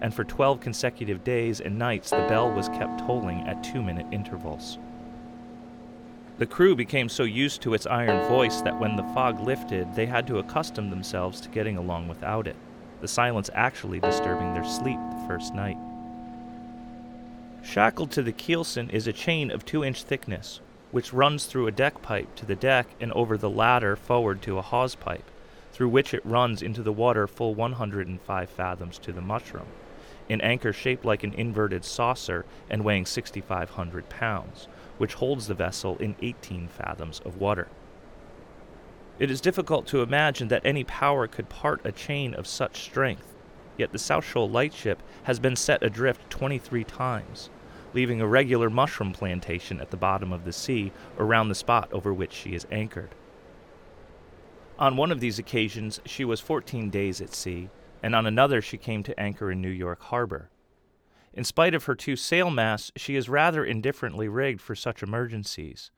and 0.01 0.13
for 0.13 0.25
12 0.25 0.61
consecutive 0.61 1.25
days 1.25 1.61
and 1.61 1.79
nights 1.79 2.11
the 2.11 2.27
bell 2.29 2.51
was 2.51 2.69
kept 2.69 3.01
tolling 3.01 3.47
at 3.49 3.63
two 3.63 3.83
minute 3.83 4.07
intervals. 4.13 4.79
The 6.39 6.47
crew 6.47 6.77
became 6.77 7.09
so 7.09 7.23
used 7.23 7.63
to 7.63 7.75
its 7.75 7.87
iron 7.87 8.29
voice 8.29 8.61
that 8.61 8.79
when 8.79 8.97
the 8.97 9.05
fog 9.15 9.41
lifted, 9.41 9.95
they 9.95 10.07
had 10.07 10.27
to 10.27 10.39
accustom 10.39 10.91
themselves 10.91 11.41
to 11.41 11.49
getting 11.49 11.77
along 11.77 12.09
without 12.09 12.47
it 12.47 12.57
the 13.01 13.09
silence 13.09 13.51
actually 13.55 14.01
disturbing 14.01 14.55
their 14.55 14.65
sleep 14.65 14.99
the 15.11 15.25
first 15.27 15.55
night. 15.55 15.77
Shackled 17.63 18.11
to 18.13 18.23
the 18.23 18.33
keelson 18.33 18.91
is 18.91 19.07
a 19.07 19.13
chain 19.13 19.51
of 19.51 19.65
two 19.65 19.85
inch 19.85 20.03
thickness, 20.03 20.61
which 20.93 21.13
runs 21.13 21.47
through 21.47 21.67
a 21.67 21.73
deck 21.73 22.01
pipe 22.01 22.35
to 22.37 22.47
the 22.47 22.55
deck 22.55 22.87
and 23.01 23.13
over 23.13 23.37
the 23.37 23.51
ladder 23.51 23.97
forward 23.97 24.41
to 24.43 24.59
a 24.59 24.63
hawse 24.63 24.95
pipe, 24.95 25.31
through 25.73 25.89
which 25.89 26.15
it 26.15 26.25
runs 26.25 26.63
into 26.63 26.83
the 26.83 26.93
water 26.93 27.27
full 27.27 27.55
105 27.55 28.51
fathoms 28.51 28.99
to 28.99 29.13
the 29.13 29.21
mushroom, 29.21 29.67
an 30.29 30.41
anchor 30.41 30.73
shaped 30.73 31.05
like 31.05 31.23
an 31.23 31.35
inverted 31.35 31.85
saucer 31.85 32.45
and 32.69 32.85
weighing 32.85 33.07
6,500 33.07 34.09
pounds, 34.09 34.69
which 34.99 35.15
holds 35.15 35.47
the 35.47 35.55
vessel 35.55 35.97
in 35.99 36.17
18 36.21 36.69
fathoms 36.69 37.21
of 37.25 37.41
water. 37.41 37.69
It 39.19 39.31
is 39.31 39.41
difficult 39.41 39.87
to 39.89 40.03
imagine 40.03 40.49
that 40.49 40.65
any 40.65 40.85
power 40.85 41.27
could 41.27 41.49
part 41.49 41.81
a 41.85 41.93
chain 41.93 42.35
of 42.35 42.47
such 42.47 42.83
strength, 42.83 43.35
yet 43.79 43.93
the 43.93 43.99
South 43.99 44.25
Shoal 44.25 44.49
lightship 44.49 45.03
has 45.23 45.39
been 45.39 45.57
set 45.57 45.83
adrift 45.83 46.29
23 46.29 46.85
times, 46.85 47.49
leaving 47.95 48.21
a 48.21 48.27
regular 48.27 48.69
mushroom 48.69 49.12
plantation 49.12 49.81
at 49.81 49.91
the 49.91 49.97
bottom 49.97 50.33
of 50.33 50.45
the 50.45 50.53
sea 50.53 50.93
around 51.19 51.49
the 51.49 51.55
spot 51.55 51.91
over 51.93 52.12
which 52.12 52.33
she 52.33 52.55
is 52.55 52.67
anchored. 52.71 53.15
On 54.79 54.99
one 54.99 55.11
of 55.11 55.21
these 55.21 55.39
occasions, 55.39 56.01
she 56.05 56.23
was 56.23 56.41
14 56.41 56.91
days 56.91 57.23
at 57.23 57.35
sea, 57.35 57.71
and 58.07 58.14
on 58.14 58.25
another, 58.25 58.62
she 58.62 58.79
came 58.79 59.03
to 59.03 59.19
anchor 59.19 59.51
in 59.51 59.61
New 59.61 59.69
York 59.69 60.01
Harbor. 60.01 60.49
In 61.35 61.42
spite 61.42 61.75
of 61.75 61.87
her 61.87 61.97
two 61.97 62.14
sail 62.14 62.51
masts, 62.51 62.92
she 62.95 63.16
is 63.16 63.29
rather 63.29 63.64
indifferently 63.64 64.29
rigged 64.29 64.61
for 64.61 64.77
such 64.77 65.03
emergencies, 65.03 65.90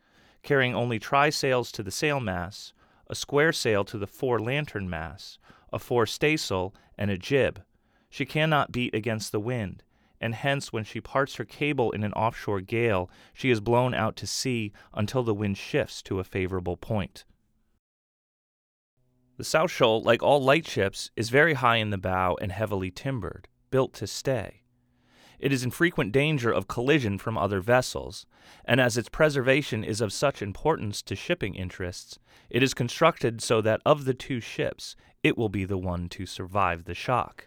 carrying 0.43 0.75
only 0.75 0.99
trysails 0.99 1.71
to 1.73 1.83
the 1.83 1.91
sail 1.91 2.19
masts 2.19 2.73
a 3.09 3.15
square 3.15 3.53
sail 3.53 3.85
to 3.85 3.99
the 3.99 4.07
fore 4.07 4.39
lantern 4.39 4.89
masts, 4.89 5.39
a 5.71 5.79
fore 5.79 6.07
staysail, 6.07 6.75
and 6.97 7.11
a 7.11 7.19
jib. 7.19 7.63
She 8.09 8.25
cannot 8.25 8.73
beat 8.73 8.95
against 8.95 9.31
the 9.31 9.39
wind, 9.39 9.83
and 10.19 10.35
hence 10.35 10.73
when 10.73 10.85
she 10.85 11.03
parts 11.03 11.35
her 11.35 11.45
cable 11.45 11.91
in 11.91 12.05
an 12.05 12.15
offshore 12.15 12.63
gale, 12.63 13.11
she 13.35 13.51
is 13.51 13.61
blown 13.61 13.93
out 13.93 14.17
to 14.17 14.27
sea 14.27 14.73
until 14.95 15.25
the 15.25 15.35
wind 15.35 15.59
shifts 15.59 16.01
to 16.05 16.21
a 16.21 16.25
favorable 16.25 16.79
point. 16.79 17.27
The 19.39 19.45
South 19.45 19.71
Shoal, 19.71 20.03
like 20.03 20.23
all 20.23 20.43
lightships, 20.43 21.11
is 21.17 21.31
very 21.31 21.55
high 21.55 21.77
in 21.77 21.89
the 21.89 21.97
bow 21.97 22.37
and 22.41 22.53
heavily 22.53 22.91
timbered, 22.91 23.49
built 23.71 23.95
to 23.95 24.07
stay 24.07 24.63
it 25.39 25.53
is 25.53 25.63
in 25.63 25.71
frequent 25.71 26.13
danger 26.13 26.51
of 26.51 26.69
collision 26.69 27.19
from 27.19 27.39
other 27.39 27.61
vessels, 27.61 28.27
and 28.65 28.81
as 28.81 28.97
its 28.97 29.09
preservation 29.09 29.85
is 29.85 30.01
of 30.01 30.13
such 30.13 30.43
importance 30.43 31.01
to 31.03 31.15
shipping 31.15 31.55
interests, 31.55 32.19
it 32.51 32.63
is 32.63 32.75
constructed 32.75 33.41
so 33.41 33.61
that 33.61 33.81
of 33.87 34.05
the 34.05 34.15
two 34.15 34.41
ships, 34.41 34.97
it 35.23 35.39
will 35.39 35.49
be 35.49 35.65
the 35.65 35.79
one 35.79 36.09
to 36.09 36.27
survive 36.27 36.85
the 36.85 36.95
shock. 36.95 37.47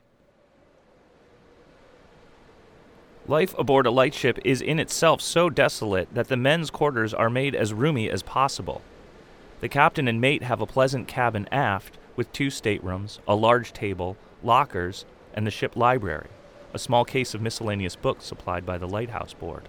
Life 3.27 3.53
aboard 3.57 3.85
a 3.85 3.91
lightship 3.91 4.39
is 4.43 4.61
in 4.61 4.79
itself 4.79 5.21
so 5.21 5.49
desolate 5.49 6.13
that 6.13 6.27
the 6.27 6.37
men's 6.37 6.71
quarters 6.71 7.13
are 7.13 7.29
made 7.29 7.55
as 7.55 7.73
roomy 7.73 8.09
as 8.09 8.23
possible. 8.23 8.81
The 9.61 9.69
captain 9.69 10.07
and 10.07 10.19
mate 10.19 10.43
have 10.43 10.61
a 10.61 10.65
pleasant 10.65 11.07
cabin 11.07 11.47
aft 11.51 11.97
with 12.15 12.31
two 12.33 12.49
staterooms, 12.49 13.19
a 13.27 13.35
large 13.35 13.73
table, 13.73 14.17
lockers, 14.43 15.05
and 15.33 15.47
the 15.47 15.51
ship 15.51 15.75
library 15.75 16.27
a 16.73 16.79
small 16.79 17.05
case 17.05 17.33
of 17.33 17.41
miscellaneous 17.41 17.95
books 17.95 18.25
supplied 18.25 18.65
by 18.65 18.77
the 18.77 18.87
lighthouse 18.87 19.33
board. 19.33 19.67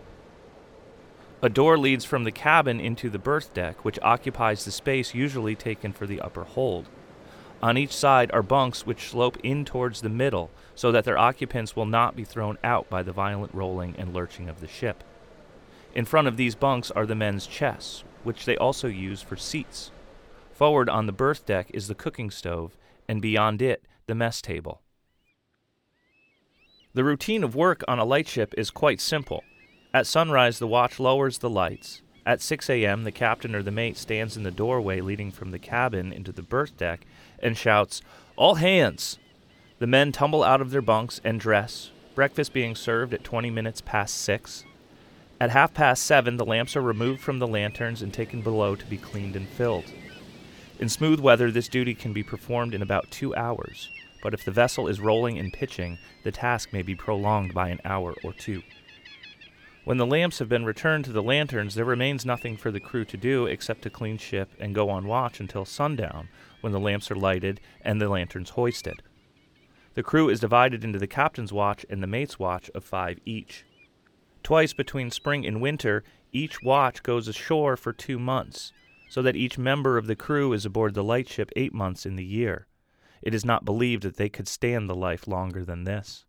A 1.43 1.49
door 1.49 1.77
leads 1.77 2.05
from 2.05 2.25
the 2.25 2.31
cabin 2.31 2.79
into 2.79 3.11
the 3.11 3.19
berth 3.19 3.53
deck, 3.53 3.85
which 3.85 3.99
occupies 4.03 4.65
the 4.65 4.71
space 4.71 5.15
usually 5.15 5.57
taken 5.57 5.93
for 5.93 6.07
the 6.07 6.21
upper 6.21 6.45
hold. 6.45 6.89
On 7.61 7.77
each 7.77 7.93
side 7.93 8.31
are 8.33 8.43
bunks 8.43 8.87
which 8.87 9.09
slope 9.09 9.37
in 9.43 9.65
towards 9.65 10.01
the 10.01 10.09
middle 10.09 10.51
so 10.75 10.93
that 10.93 11.05
their 11.05 11.19
occupants 11.19 11.75
will 11.75 11.87
not 11.87 12.17
be 12.17 12.25
thrown 12.25 12.59
out 12.63 12.89
by 12.89 13.03
the 13.03 13.13
violent 13.13 13.55
rolling 13.55 13.95
and 13.99 14.15
lurching 14.15 14.49
of 14.49 14.61
the 14.61 14.69
ship. 14.69 15.03
In 15.95 16.05
front 16.05 16.29
of 16.29 16.37
these 16.37 16.55
bunks 16.55 16.91
are 16.93 17.07
the 17.07 17.15
men's 17.15 17.47
chests, 17.47 18.05
which 18.25 18.45
they 18.45 18.57
also 18.57 18.89
use 18.89 19.23
for 19.23 19.37
seats. 19.37 19.91
Forward 20.53 20.89
on 20.89 21.07
the 21.07 21.13
berth 21.13 21.47
deck 21.47 21.71
is 21.75 21.89
the 21.89 21.95
cooking 21.95 22.31
stove, 22.31 22.77
and 23.09 23.21
beyond 23.21 23.63
it, 23.63 23.85
the 24.07 24.15
mess 24.15 24.41
table. 24.41 24.81
The 26.95 27.05
routine 27.05 27.43
of 27.43 27.55
work 27.55 27.83
on 27.89 27.99
a 27.99 28.05
lightship 28.05 28.55
is 28.57 28.71
quite 28.71 29.01
simple. 29.01 29.43
At 29.95 30.07
sunrise, 30.07 30.59
the 30.59 30.67
watch 30.67 31.01
lowers 31.01 31.39
the 31.39 31.51
lights, 31.51 32.03
At 32.25 32.41
6 32.41 32.71
a.m., 32.71 33.05
the 33.05 33.11
captain 33.11 33.55
or 33.55 33.63
the 33.63 33.71
mate 33.71 33.97
stands 33.97 34.37
in 34.37 34.43
the 34.43 34.51
doorway 34.51 35.01
leading 35.01 35.33
from 35.33 35.51
the 35.51 35.59
cabin 35.59 36.13
into 36.13 36.31
the 36.33 36.43
berth 36.43 36.77
deck 36.77 37.07
and 37.41 37.57
shouts, 37.57 38.03
All 38.37 38.57
hands! 38.57 39.19
The 39.81 39.87
men 39.87 40.13
tumble 40.13 40.45
out 40.45 40.61
of 40.61 40.71
their 40.71 40.83
bunks 40.83 41.21
and 41.25 41.41
dress, 41.41 41.91
breakfast 42.15 42.53
being 42.53 42.77
served 42.77 43.13
at 43.13 43.25
20 43.25 43.51
minutes 43.51 43.81
past 43.81 44.15
6. 44.19 44.65
At 45.43 45.51
half 45.51 45.75
past 45.75 46.05
7, 46.05 46.37
the 46.37 46.45
lamps 46.45 46.77
are 46.77 46.81
removed 46.81 47.21
from 47.21 47.41
the 47.41 47.49
lanterns 47.49 48.01
and 48.01 48.15
taken 48.15 48.43
below 48.43 48.77
to 48.77 48.87
be 48.87 48.97
cleaned 48.97 49.35
and 49.35 49.49
filled. 49.49 49.93
In 50.79 50.89
smooth 50.89 51.19
weather, 51.19 51.51
this 51.51 51.67
duty 51.67 51.97
can 51.97 52.13
be 52.13 52.23
performed 52.23 52.75
in 52.75 52.81
about 52.81 53.11
two 53.11 53.35
hours, 53.35 53.91
but 54.23 54.35
if 54.35 54.45
the 54.45 54.53
vessel 54.53 54.87
is 54.87 55.01
rolling 55.01 55.41
and 55.41 55.53
pitching, 55.53 55.99
the 56.23 56.31
task 56.31 56.73
may 56.73 56.83
be 56.83 56.95
prolonged 56.95 57.55
by 57.55 57.71
an 57.71 57.81
hour 57.85 58.15
or 58.23 58.33
two. 58.33 58.63
When 59.83 59.97
the 59.97 60.07
lamps 60.07 60.39
have 60.39 60.49
been 60.49 60.65
returned 60.65 61.07
to 61.07 61.13
the 61.13 61.25
lanterns, 61.25 61.75
there 61.75 61.85
remains 61.85 62.25
nothing 62.25 62.57
for 62.57 62.71
the 62.71 62.79
crew 62.79 63.05
to 63.07 63.17
do 63.17 63.47
except 63.47 63.83
to 63.83 63.91
clean 63.91 64.19
ship 64.19 64.49
and 64.61 64.77
go 64.77 64.91
on 64.91 65.09
watch 65.09 65.41
until 65.41 65.65
sundown, 65.65 66.29
when 66.61 66.73
the 66.73 66.79
lamps 66.79 67.11
are 67.11 67.17
lighted 67.17 67.61
and 67.81 68.01
the 68.01 68.09
lanterns 68.09 68.51
hoisted. 68.51 69.03
The 69.95 70.05
crew 70.05 70.29
is 70.29 70.39
divided 70.39 70.85
into 70.85 71.01
the 71.01 71.09
captain's 71.09 71.53
watch 71.53 71.85
and 71.91 72.01
the 72.01 72.07
mate's 72.07 72.39
watch 72.39 72.71
of 72.77 72.85
five 72.85 73.19
each. 73.27 73.65
Twice 74.43 74.73
between 74.73 75.11
spring 75.11 75.47
and 75.47 75.61
winter, 75.61 76.03
each 76.33 76.63
watch 76.63 77.03
goes 77.03 77.29
ashore 77.29 77.77
for 77.77 77.93
two 77.93 78.19
months, 78.19 78.73
so 79.09 79.23
that 79.23 79.37
each 79.37 79.59
member 79.59 79.97
of 79.99 80.07
the 80.07 80.17
crew 80.17 80.53
is 80.53 80.65
aboard 80.65 80.95
the 80.95 81.05
lightship 81.05 81.51
eight 81.55 81.73
months 81.73 82.05
in 82.05 82.17
the 82.17 82.25
year. 82.25 82.67
It 83.23 83.35
is 83.35 83.45
not 83.45 83.65
believed 83.65 84.03
that 84.03 84.17
they 84.17 84.29
could 84.29 84.49
stand 84.49 84.89
the 84.89 84.97
life 84.97 85.29
longer 85.29 85.65
than 85.65 85.85
this. 85.85 86.25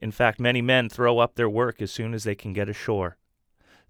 In 0.00 0.10
fact, 0.10 0.40
many 0.40 0.62
men 0.62 0.88
throw 0.88 1.18
up 1.18 1.34
their 1.34 1.48
work 1.48 1.82
as 1.82 1.92
soon 1.92 2.14
as 2.14 2.24
they 2.24 2.34
can 2.34 2.52
get 2.52 2.68
ashore. 2.68 3.18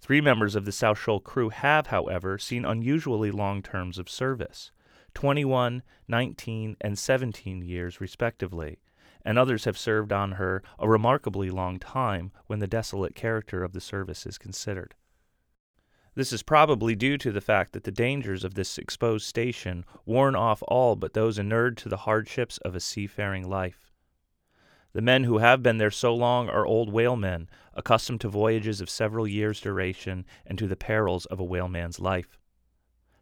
Three 0.00 0.20
members 0.20 0.54
of 0.54 0.64
the 0.64 0.72
South 0.72 0.98
Shoal 0.98 1.20
crew 1.20 1.48
have, 1.50 1.86
however, 1.86 2.38
seen 2.38 2.64
unusually 2.64 3.30
long 3.30 3.62
terms 3.62 3.98
of 3.98 4.10
service 4.10 4.70
21, 5.14 5.82
19, 6.08 6.76
and 6.80 6.98
17 6.98 7.62
years, 7.62 8.00
respectively, 8.00 8.80
and 9.24 9.38
others 9.38 9.64
have 9.64 9.78
served 9.78 10.12
on 10.12 10.32
her 10.32 10.62
a 10.78 10.88
remarkably 10.88 11.50
long 11.50 11.78
time 11.78 12.30
when 12.46 12.58
the 12.58 12.66
desolate 12.66 13.14
character 13.14 13.64
of 13.64 13.72
the 13.72 13.80
service 13.80 14.26
is 14.26 14.38
considered. 14.38 14.94
This 16.14 16.32
is 16.32 16.42
probably 16.42 16.94
due 16.94 17.18
to 17.18 17.32
the 17.32 17.40
fact 17.40 17.72
that 17.72 17.84
the 17.84 17.90
dangers 17.90 18.44
of 18.44 18.54
this 18.54 18.78
exposed 18.78 19.26
station 19.26 19.84
warn 20.06 20.37
off 20.37 20.62
all 20.68 20.94
but 20.94 21.14
those 21.14 21.38
inured 21.38 21.76
to 21.78 21.88
the 21.88 21.98
hardships 21.98 22.58
of 22.58 22.76
a 22.76 22.80
seafaring 22.80 23.48
life. 23.48 23.90
The 24.92 25.02
men 25.02 25.24
who 25.24 25.38
have 25.38 25.60
been 25.60 25.78
there 25.78 25.90
so 25.90 26.14
long 26.14 26.48
are 26.48 26.64
old 26.64 26.92
whalemen, 26.92 27.48
accustomed 27.72 28.20
to 28.20 28.28
voyages 28.28 28.80
of 28.80 28.88
several 28.88 29.26
years' 29.26 29.60
duration 29.60 30.24
and 30.46 30.56
to 30.56 30.68
the 30.68 30.76
perils 30.76 31.26
of 31.26 31.40
a 31.40 31.44
whaleman's 31.44 31.98
life. 31.98 32.38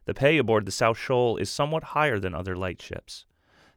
The 0.05 0.13
pay 0.13 0.37
aboard 0.37 0.65
the 0.65 0.71
South 0.71 0.99
Shoal 0.99 1.37
is 1.37 1.49
somewhat 1.49 1.83
higher 1.83 2.19
than 2.19 2.35
other 2.35 2.55
lightships. 2.55 3.25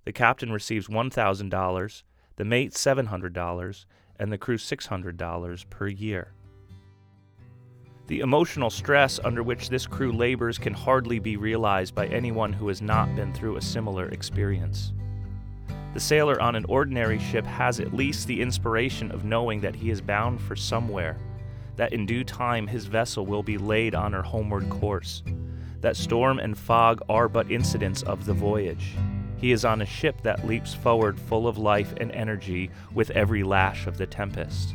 The 0.04 0.12
captain 0.12 0.52
receives 0.52 0.88
$1,000, 0.88 2.02
the 2.36 2.44
mate 2.44 2.72
$700, 2.72 3.84
and 4.18 4.32
the 4.32 4.38
crew 4.38 4.56
$600 4.56 5.70
per 5.70 5.88
year. 5.88 6.32
The 8.06 8.20
emotional 8.20 8.70
stress 8.70 9.18
under 9.24 9.42
which 9.42 9.68
this 9.68 9.86
crew 9.86 10.12
labors 10.12 10.58
can 10.58 10.72
hardly 10.72 11.18
be 11.18 11.36
realized 11.36 11.94
by 11.94 12.06
anyone 12.06 12.52
who 12.52 12.68
has 12.68 12.80
not 12.80 13.14
been 13.16 13.32
through 13.32 13.56
a 13.56 13.62
similar 13.62 14.08
experience. 14.10 14.92
The 15.92 16.00
sailor 16.00 16.40
on 16.40 16.54
an 16.54 16.66
ordinary 16.68 17.18
ship 17.18 17.44
has 17.46 17.80
at 17.80 17.94
least 17.94 18.28
the 18.28 18.40
inspiration 18.40 19.10
of 19.10 19.24
knowing 19.24 19.60
that 19.62 19.74
he 19.74 19.90
is 19.90 20.00
bound 20.00 20.40
for 20.40 20.54
somewhere, 20.54 21.16
that 21.76 21.92
in 21.92 22.06
due 22.06 22.22
time 22.22 22.66
his 22.66 22.86
vessel 22.86 23.26
will 23.26 23.42
be 23.42 23.58
laid 23.58 23.94
on 23.94 24.12
her 24.12 24.22
homeward 24.22 24.68
course, 24.70 25.22
that 25.80 25.96
storm 25.96 26.38
and 26.38 26.56
fog 26.56 27.00
are 27.08 27.28
but 27.28 27.50
incidents 27.50 28.02
of 28.02 28.24
the 28.24 28.34
voyage. 28.34 28.94
He 29.38 29.52
is 29.52 29.64
on 29.64 29.82
a 29.82 29.86
ship 29.86 30.22
that 30.22 30.46
leaps 30.46 30.72
forward 30.72 31.20
full 31.20 31.46
of 31.46 31.58
life 31.58 31.92
and 31.98 32.10
energy 32.12 32.70
with 32.94 33.10
every 33.10 33.42
lash 33.42 33.86
of 33.86 33.98
the 33.98 34.06
tempest. 34.06 34.74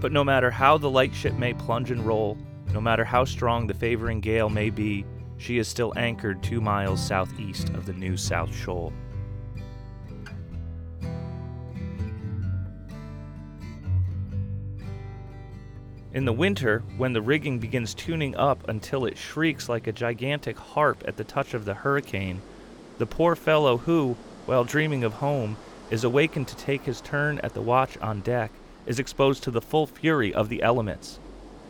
But 0.00 0.12
no 0.12 0.22
matter 0.22 0.50
how 0.50 0.78
the 0.78 0.90
light 0.90 1.14
ship 1.14 1.34
may 1.34 1.54
plunge 1.54 1.90
and 1.90 2.04
roll, 2.06 2.38
no 2.72 2.80
matter 2.80 3.04
how 3.04 3.24
strong 3.24 3.66
the 3.66 3.74
favoring 3.74 4.20
gale 4.20 4.48
may 4.48 4.70
be, 4.70 5.04
she 5.36 5.58
is 5.58 5.66
still 5.66 5.92
anchored 5.96 6.42
two 6.42 6.60
miles 6.60 7.04
southeast 7.04 7.70
of 7.70 7.86
the 7.86 7.92
New 7.92 8.16
South 8.16 8.54
Shoal. 8.54 8.92
In 16.14 16.24
the 16.26 16.32
winter, 16.32 16.80
when 16.98 17.12
the 17.12 17.22
rigging 17.22 17.58
begins 17.58 17.94
tuning 17.94 18.36
up 18.36 18.68
until 18.68 19.06
it 19.06 19.16
shrieks 19.16 19.68
like 19.68 19.86
a 19.86 19.92
gigantic 19.92 20.58
harp 20.58 21.02
at 21.08 21.16
the 21.16 21.24
touch 21.24 21.54
of 21.54 21.64
the 21.64 21.74
hurricane, 21.74 22.40
the 23.02 23.06
poor 23.06 23.34
fellow 23.34 23.78
who, 23.78 24.16
while 24.46 24.62
dreaming 24.62 25.02
of 25.02 25.14
home, 25.14 25.56
is 25.90 26.04
awakened 26.04 26.46
to 26.46 26.56
take 26.56 26.84
his 26.84 27.00
turn 27.00 27.40
at 27.40 27.52
the 27.52 27.60
watch 27.60 27.98
on 27.98 28.20
deck, 28.20 28.52
is 28.86 29.00
exposed 29.00 29.42
to 29.42 29.50
the 29.50 29.60
full 29.60 29.88
fury 29.88 30.32
of 30.32 30.48
the 30.48 30.62
elements. 30.62 31.18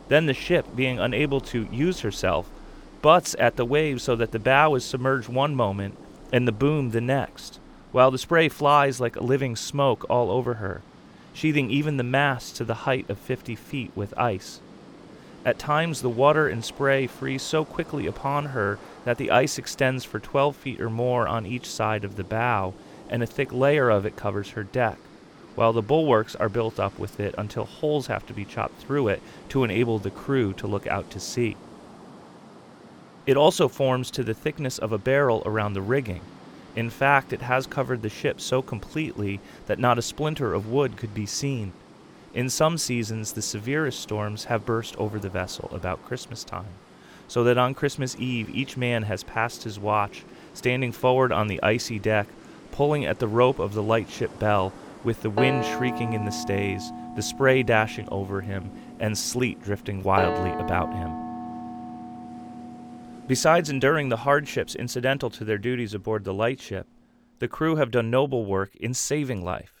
Then 0.09 0.27
the 0.27 0.35
ship, 0.35 0.75
being 0.75 0.99
unable 0.99 1.41
to 1.41 1.67
use 1.71 2.01
herself, 2.01 2.47
butts 3.01 3.35
at 3.39 3.55
the 3.55 3.65
waves 3.65 4.03
so 4.03 4.15
that 4.15 4.31
the 4.31 4.37
bow 4.37 4.75
is 4.75 4.85
submerged 4.85 5.27
one 5.27 5.55
moment 5.55 5.97
and 6.31 6.47
the 6.47 6.51
boom 6.51 6.91
the 6.91 7.01
next, 7.01 7.59
while 7.91 8.11
the 8.11 8.19
spray 8.19 8.47
flies 8.47 9.01
like 9.01 9.15
a 9.15 9.23
living 9.23 9.55
smoke 9.55 10.05
all 10.11 10.29
over 10.29 10.53
her 10.55 10.83
sheathing 11.33 11.71
even 11.71 11.97
the 11.97 12.03
mast 12.03 12.55
to 12.57 12.63
the 12.63 12.85
height 12.85 13.09
of 13.09 13.17
50 13.17 13.55
feet 13.55 13.91
with 13.95 14.15
ice. 14.19 14.61
At 15.43 15.57
times, 15.57 16.03
the 16.03 16.09
water 16.09 16.47
and 16.47 16.63
spray 16.63 17.07
freeze 17.07 17.41
so 17.41 17.65
quickly 17.65 18.05
upon 18.05 18.45
her 18.45 18.77
that 19.05 19.17
the 19.17 19.31
ice 19.31 19.57
extends 19.57 20.03
for 20.03 20.19
12 20.19 20.55
feet 20.55 20.81
or 20.81 20.89
more 20.89 21.27
on 21.27 21.45
each 21.45 21.69
side 21.69 22.03
of 22.03 22.15
the 22.15 22.23
bow, 22.23 22.73
and 23.09 23.21
a 23.21 23.27
thick 23.27 23.51
layer 23.51 23.89
of 23.89 24.05
it 24.05 24.15
covers 24.15 24.51
her 24.51 24.63
deck, 24.63 24.97
while 25.55 25.73
the 25.73 25.81
bulwarks 25.81 26.35
are 26.35 26.49
built 26.49 26.79
up 26.79 26.97
with 26.97 27.19
it 27.19 27.35
until 27.37 27.65
holes 27.65 28.07
have 28.07 28.25
to 28.27 28.33
be 28.33 28.45
chopped 28.45 28.79
through 28.81 29.07
it 29.07 29.21
to 29.49 29.63
enable 29.63 29.99
the 29.99 30.11
crew 30.11 30.53
to 30.53 30.67
look 30.67 30.87
out 30.87 31.09
to 31.11 31.19
sea. 31.19 31.55
It 33.25 33.37
also 33.37 33.67
forms 33.67 34.11
to 34.11 34.23
the 34.23 34.33
thickness 34.33 34.77
of 34.77 34.91
a 34.91 34.97
barrel 34.97 35.43
around 35.45 35.73
the 35.73 35.81
rigging, 35.81 36.21
in 36.75 36.89
fact, 36.89 37.31
it 37.31 37.43
has 37.43 37.67
covered 37.67 38.01
the 38.01 38.09
ship 38.09 38.41
so 38.41 38.61
completely 38.61 39.39
that 39.67 39.79
not 39.79 39.99
a 39.99 40.01
splinter 40.01 40.53
of 40.53 40.71
wood 40.71 40.97
could 40.97 41.13
be 41.13 41.25
seen. 41.25 41.71
In 42.33 42.49
some 42.49 42.79
seasons, 42.79 43.33
the 43.33 43.43
severest 43.43 43.99
storms 43.99 44.45
have 44.45 44.65
burst 44.65 44.95
over 44.97 45.19
the 45.19 45.29
vessel 45.29 45.69
about 45.71 46.03
Christmas 46.05 46.43
time, 46.43 46.73
so 47.33 47.43
that 47.43 47.57
on 47.57 47.73
Christmas 47.73 48.15
Eve 48.19 48.47
each 48.53 48.77
man 48.77 49.01
has 49.01 49.23
passed 49.23 49.63
his 49.63 49.79
watch, 49.79 50.23
standing 50.53 50.91
forward 50.91 51.31
on 51.31 51.47
the 51.47 51.59
icy 51.63 51.97
deck, 51.97 52.27
pulling 52.71 53.05
at 53.05 53.17
the 53.17 53.27
rope 53.27 53.57
of 53.57 53.73
the 53.73 53.81
lightship 53.81 54.37
bell, 54.37 54.71
with 55.03 55.19
the 55.23 55.31
wind 55.31 55.65
shrieking 55.65 56.13
in 56.13 56.25
the 56.25 56.31
stays, 56.31 56.91
the 57.15 57.23
spray 57.23 57.63
dashing 57.63 58.07
over 58.11 58.39
him, 58.41 58.69
and 58.99 59.17
sleet 59.17 59.59
drifting 59.63 60.03
wildly 60.03 60.51
about 60.63 60.93
him. 60.93 61.11
Besides 63.25 63.71
enduring 63.71 64.09
the 64.09 64.17
hardships 64.17 64.75
incidental 64.75 65.31
to 65.31 65.43
their 65.43 65.57
duties 65.57 65.95
aboard 65.95 66.25
the 66.25 66.35
lightship, 66.35 66.85
the 67.39 67.47
crew 67.47 67.77
have 67.77 67.89
done 67.89 68.11
noble 68.11 68.45
work 68.45 68.75
in 68.75 68.93
saving 68.93 69.43
life. 69.43 69.72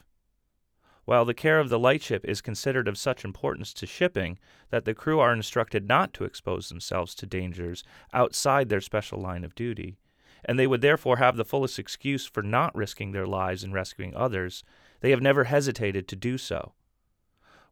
While 1.05 1.25
the 1.25 1.33
care 1.33 1.59
of 1.59 1.69
the 1.69 1.79
lightship 1.79 2.23
is 2.25 2.41
considered 2.41 2.87
of 2.87 2.97
such 2.97 3.25
importance 3.25 3.73
to 3.73 3.85
shipping 3.85 4.39
that 4.69 4.85
the 4.85 4.93
crew 4.93 5.19
are 5.19 5.33
instructed 5.33 5.87
not 5.87 6.13
to 6.13 6.23
expose 6.23 6.69
themselves 6.69 7.13
to 7.15 7.25
dangers 7.25 7.83
outside 8.13 8.69
their 8.69 8.81
special 8.81 9.19
line 9.19 9.43
of 9.43 9.55
duty, 9.55 9.97
and 10.45 10.57
they 10.57 10.67
would 10.67 10.81
therefore 10.81 11.17
have 11.17 11.35
the 11.35 11.45
fullest 11.45 11.77
excuse 11.77 12.25
for 12.25 12.41
not 12.41 12.75
risking 12.75 13.11
their 13.11 13.27
lives 13.27 13.63
in 13.63 13.73
rescuing 13.73 14.15
others, 14.15 14.63
they 15.01 15.11
have 15.11 15.21
never 15.21 15.45
hesitated 15.45 16.07
to 16.07 16.15
do 16.15 16.37
so 16.37 16.73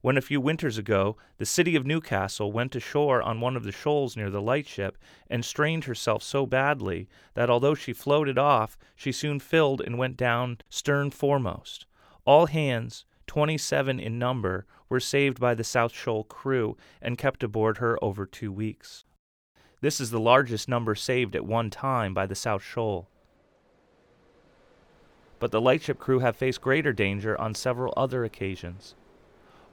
when 0.01 0.17
a 0.17 0.21
few 0.21 0.41
winters 0.41 0.77
ago 0.77 1.15
the 1.37 1.45
city 1.45 1.75
of 1.75 1.85
Newcastle 1.85 2.51
went 2.51 2.75
ashore 2.75 3.21
on 3.21 3.39
one 3.39 3.55
of 3.55 3.63
the 3.63 3.71
shoals 3.71 4.17
near 4.17 4.29
the 4.29 4.41
lightship 4.41 4.97
and 5.29 5.45
strained 5.45 5.85
herself 5.85 6.23
so 6.23 6.45
badly 6.45 7.07
that 7.35 7.49
although 7.49 7.75
she 7.75 7.93
floated 7.93 8.37
off, 8.37 8.77
she 8.95 9.11
soon 9.11 9.39
filled 9.39 9.79
and 9.79 9.97
went 9.97 10.17
down 10.17 10.57
stern 10.69 11.11
foremost. 11.11 11.85
All 12.25 12.47
hands, 12.47 13.05
27 13.31 13.97
in 13.97 14.19
number, 14.19 14.65
were 14.89 14.99
saved 14.99 15.39
by 15.39 15.53
the 15.53 15.63
South 15.63 15.93
Shoal 15.93 16.25
crew 16.25 16.75
and 17.01 17.17
kept 17.17 17.43
aboard 17.43 17.77
her 17.77 17.97
over 18.03 18.25
two 18.25 18.51
weeks. 18.51 19.05
This 19.79 20.01
is 20.01 20.11
the 20.11 20.19
largest 20.19 20.67
number 20.67 20.95
saved 20.95 21.33
at 21.33 21.45
one 21.45 21.69
time 21.69 22.13
by 22.13 22.25
the 22.25 22.35
South 22.35 22.61
Shoal. 22.61 23.07
But 25.39 25.51
the 25.51 25.61
lightship 25.61 25.97
crew 25.97 26.19
have 26.19 26.35
faced 26.35 26.59
greater 26.59 26.91
danger 26.91 27.39
on 27.39 27.55
several 27.55 27.93
other 27.95 28.25
occasions. 28.25 28.95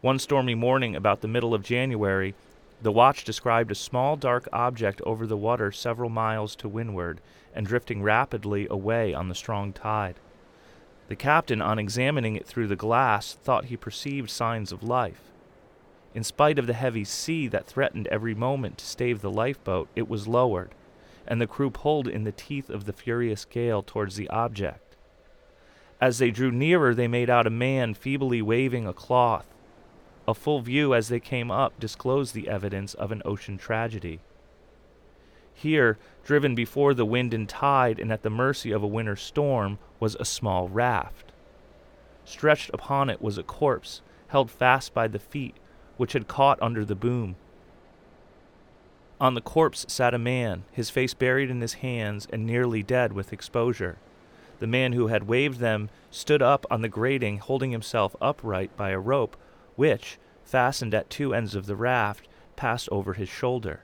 One 0.02 0.20
stormy 0.20 0.54
morning 0.54 0.94
about 0.94 1.20
the 1.20 1.26
middle 1.26 1.52
of 1.52 1.64
January, 1.64 2.36
the 2.80 2.92
watch 2.92 3.24
described 3.24 3.72
a 3.72 3.74
small 3.74 4.14
dark 4.14 4.48
object 4.52 5.00
over 5.00 5.26
the 5.26 5.36
water 5.36 5.72
several 5.72 6.10
miles 6.10 6.54
to 6.54 6.68
windward 6.68 7.20
and 7.52 7.66
drifting 7.66 8.04
rapidly 8.04 8.68
away 8.70 9.12
on 9.12 9.28
the 9.28 9.34
strong 9.34 9.72
tide. 9.72 10.20
The 11.08 11.16
captain, 11.16 11.62
on 11.62 11.78
examining 11.78 12.36
it 12.36 12.46
through 12.46 12.68
the 12.68 12.76
glass, 12.76 13.34
thought 13.34 13.66
he 13.66 13.76
perceived 13.76 14.30
signs 14.30 14.72
of 14.72 14.82
life. 14.82 15.22
In 16.14 16.22
spite 16.22 16.58
of 16.58 16.66
the 16.66 16.74
heavy 16.74 17.04
sea 17.04 17.48
that 17.48 17.66
threatened 17.66 18.06
every 18.08 18.34
moment 18.34 18.78
to 18.78 18.86
stave 18.86 19.20
the 19.20 19.30
lifeboat, 19.30 19.88
it 19.96 20.08
was 20.08 20.28
lowered, 20.28 20.74
and 21.26 21.40
the 21.40 21.46
crew 21.46 21.70
pulled 21.70 22.08
in 22.08 22.24
the 22.24 22.32
teeth 22.32 22.68
of 22.68 22.84
the 22.84 22.92
furious 22.92 23.44
gale 23.44 23.82
towards 23.82 24.16
the 24.16 24.28
object. 24.28 24.96
As 26.00 26.18
they 26.18 26.30
drew 26.30 26.50
nearer, 26.50 26.94
they 26.94 27.08
made 27.08 27.30
out 27.30 27.46
a 27.46 27.50
man 27.50 27.94
feebly 27.94 28.42
waving 28.42 28.86
a 28.86 28.92
cloth. 28.92 29.46
A 30.26 30.34
full 30.34 30.60
view 30.60 30.94
as 30.94 31.08
they 31.08 31.20
came 31.20 31.50
up 31.50 31.78
disclosed 31.80 32.34
the 32.34 32.48
evidence 32.48 32.92
of 32.94 33.12
an 33.12 33.22
ocean 33.24 33.56
tragedy. 33.56 34.20
Here, 35.60 35.98
driven 36.24 36.54
before 36.54 36.94
the 36.94 37.04
wind 37.04 37.34
and 37.34 37.48
tide 37.48 37.98
and 37.98 38.12
at 38.12 38.22
the 38.22 38.30
mercy 38.30 38.70
of 38.70 38.84
a 38.84 38.86
winter 38.86 39.16
storm, 39.16 39.80
was 39.98 40.14
a 40.14 40.24
small 40.24 40.68
raft. 40.68 41.32
Stretched 42.24 42.70
upon 42.72 43.10
it 43.10 43.20
was 43.20 43.38
a 43.38 43.42
corpse, 43.42 44.00
held 44.28 44.52
fast 44.52 44.94
by 44.94 45.08
the 45.08 45.18
feet, 45.18 45.56
which 45.96 46.12
had 46.12 46.28
caught 46.28 46.62
under 46.62 46.84
the 46.84 46.94
boom. 46.94 47.34
On 49.20 49.34
the 49.34 49.40
corpse 49.40 49.84
sat 49.88 50.14
a 50.14 50.18
man, 50.18 50.62
his 50.70 50.90
face 50.90 51.12
buried 51.12 51.50
in 51.50 51.60
his 51.60 51.74
hands 51.74 52.28
and 52.32 52.46
nearly 52.46 52.84
dead 52.84 53.12
with 53.12 53.32
exposure. 53.32 53.98
The 54.60 54.68
man 54.68 54.92
who 54.92 55.08
had 55.08 55.26
waved 55.26 55.58
them 55.58 55.90
stood 56.08 56.40
up 56.40 56.66
on 56.70 56.82
the 56.82 56.88
grating, 56.88 57.38
holding 57.38 57.72
himself 57.72 58.14
upright 58.20 58.76
by 58.76 58.90
a 58.90 59.00
rope, 59.00 59.36
which, 59.74 60.18
fastened 60.44 60.94
at 60.94 61.10
two 61.10 61.34
ends 61.34 61.56
of 61.56 61.66
the 61.66 61.74
raft, 61.74 62.28
passed 62.54 62.88
over 62.92 63.14
his 63.14 63.28
shoulder. 63.28 63.82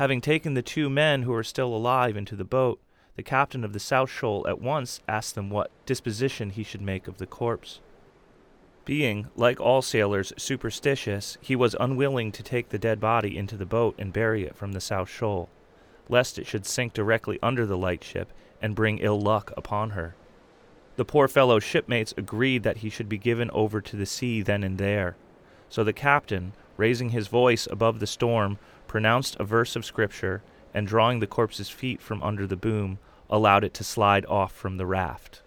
Having 0.00 0.22
taken 0.22 0.54
the 0.54 0.62
two 0.62 0.88
men 0.88 1.24
who 1.24 1.32
were 1.32 1.44
still 1.44 1.76
alive 1.76 2.16
into 2.16 2.34
the 2.34 2.42
boat, 2.42 2.80
the 3.16 3.22
captain 3.22 3.64
of 3.64 3.74
the 3.74 3.78
South 3.78 4.08
Shoal 4.08 4.46
at 4.48 4.58
once 4.58 5.02
asked 5.06 5.34
them 5.34 5.50
what 5.50 5.70
disposition 5.84 6.48
he 6.48 6.62
should 6.62 6.80
make 6.80 7.06
of 7.06 7.18
the 7.18 7.26
corpse. 7.26 7.80
Being, 8.86 9.26
like 9.36 9.60
all 9.60 9.82
sailors, 9.82 10.32
superstitious, 10.38 11.36
he 11.42 11.54
was 11.54 11.76
unwilling 11.78 12.32
to 12.32 12.42
take 12.42 12.70
the 12.70 12.78
dead 12.78 12.98
body 12.98 13.36
into 13.36 13.58
the 13.58 13.66
boat 13.66 13.94
and 13.98 14.10
bury 14.10 14.44
it 14.44 14.56
from 14.56 14.72
the 14.72 14.80
South 14.80 15.10
Shoal, 15.10 15.50
lest 16.08 16.38
it 16.38 16.46
should 16.46 16.64
sink 16.64 16.94
directly 16.94 17.38
under 17.42 17.66
the 17.66 17.76
lightship 17.76 18.32
and 18.62 18.74
bring 18.74 19.00
ill 19.00 19.20
luck 19.20 19.52
upon 19.54 19.90
her. 19.90 20.14
The 20.96 21.04
poor 21.04 21.28
fellow's 21.28 21.62
shipmates 21.62 22.14
agreed 22.16 22.62
that 22.62 22.78
he 22.78 22.88
should 22.88 23.10
be 23.10 23.18
given 23.18 23.50
over 23.50 23.82
to 23.82 23.96
the 23.96 24.06
sea 24.06 24.40
then 24.40 24.64
and 24.64 24.78
there. 24.78 25.16
So 25.68 25.84
the 25.84 25.92
captain, 25.92 26.54
raising 26.78 27.10
his 27.10 27.28
voice 27.28 27.68
above 27.70 28.00
the 28.00 28.06
storm, 28.06 28.58
pronounced 28.90 29.36
a 29.38 29.44
verse 29.44 29.76
of 29.76 29.84
Scripture, 29.84 30.42
and 30.74 30.84
drawing 30.84 31.20
the 31.20 31.26
corpse's 31.28 31.68
feet 31.68 32.02
from 32.02 32.20
under 32.24 32.44
the 32.44 32.56
boom, 32.56 32.98
allowed 33.30 33.62
it 33.62 33.72
to 33.72 33.84
slide 33.84 34.26
off 34.26 34.50
from 34.50 34.78
the 34.78 34.84
raft. 34.84 35.42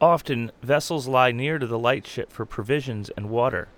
Often, 0.00 0.50
vessels 0.62 1.06
lie 1.06 1.32
near 1.32 1.58
to 1.58 1.66
the 1.66 1.78
lightship 1.78 2.32
for 2.32 2.46
provisions 2.46 3.10
and 3.14 3.28
water, 3.28 3.68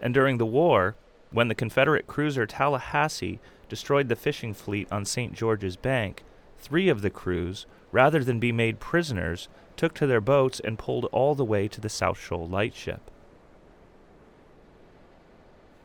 and 0.00 0.14
during 0.14 0.38
the 0.38 0.46
war, 0.46 0.94
when 1.32 1.48
the 1.48 1.56
Confederate 1.56 2.06
cruiser 2.06 2.46
Tallahassee 2.46 3.40
destroyed 3.68 4.08
the 4.08 4.14
fishing 4.14 4.54
fleet 4.54 4.86
on 4.92 5.04
St. 5.04 5.34
George's 5.34 5.74
Bank, 5.74 6.22
three 6.56 6.88
of 6.88 7.02
the 7.02 7.10
crews, 7.10 7.66
rather 7.90 8.22
than 8.22 8.38
be 8.38 8.52
made 8.52 8.78
prisoners, 8.78 9.48
took 9.76 9.92
to 9.94 10.06
their 10.06 10.20
boats 10.20 10.60
and 10.60 10.78
pulled 10.78 11.06
all 11.06 11.34
the 11.34 11.44
way 11.44 11.66
to 11.66 11.80
the 11.80 11.88
South 11.88 12.20
Shoal 12.20 12.46
lightship. 12.46 13.10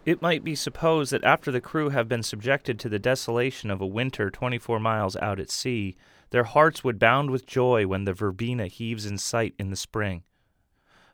It 0.07 0.21
might 0.21 0.41
be 0.41 0.55
supposed 0.55 1.11
that 1.11 1.25
after 1.25 1.51
the 1.51 1.59
crew 1.59 1.89
have 1.89 2.07
been 2.07 2.23
subjected 2.23 2.79
to 2.79 2.87
the 2.87 2.97
desolation 2.97 3.69
of 3.69 3.81
a 3.81 3.85
winter 3.85 4.31
24 4.31 4.79
miles 4.79 5.17
out 5.17 5.37
at 5.37 5.51
sea, 5.51 5.97
their 6.29 6.45
hearts 6.45 6.81
would 6.81 6.97
bound 6.97 7.29
with 7.29 7.45
joy 7.45 7.85
when 7.87 8.05
the 8.05 8.13
Verbena 8.13 8.67
heaves 8.67 9.05
in 9.05 9.17
sight 9.17 9.53
in 9.59 9.69
the 9.69 9.75
spring. 9.75 10.23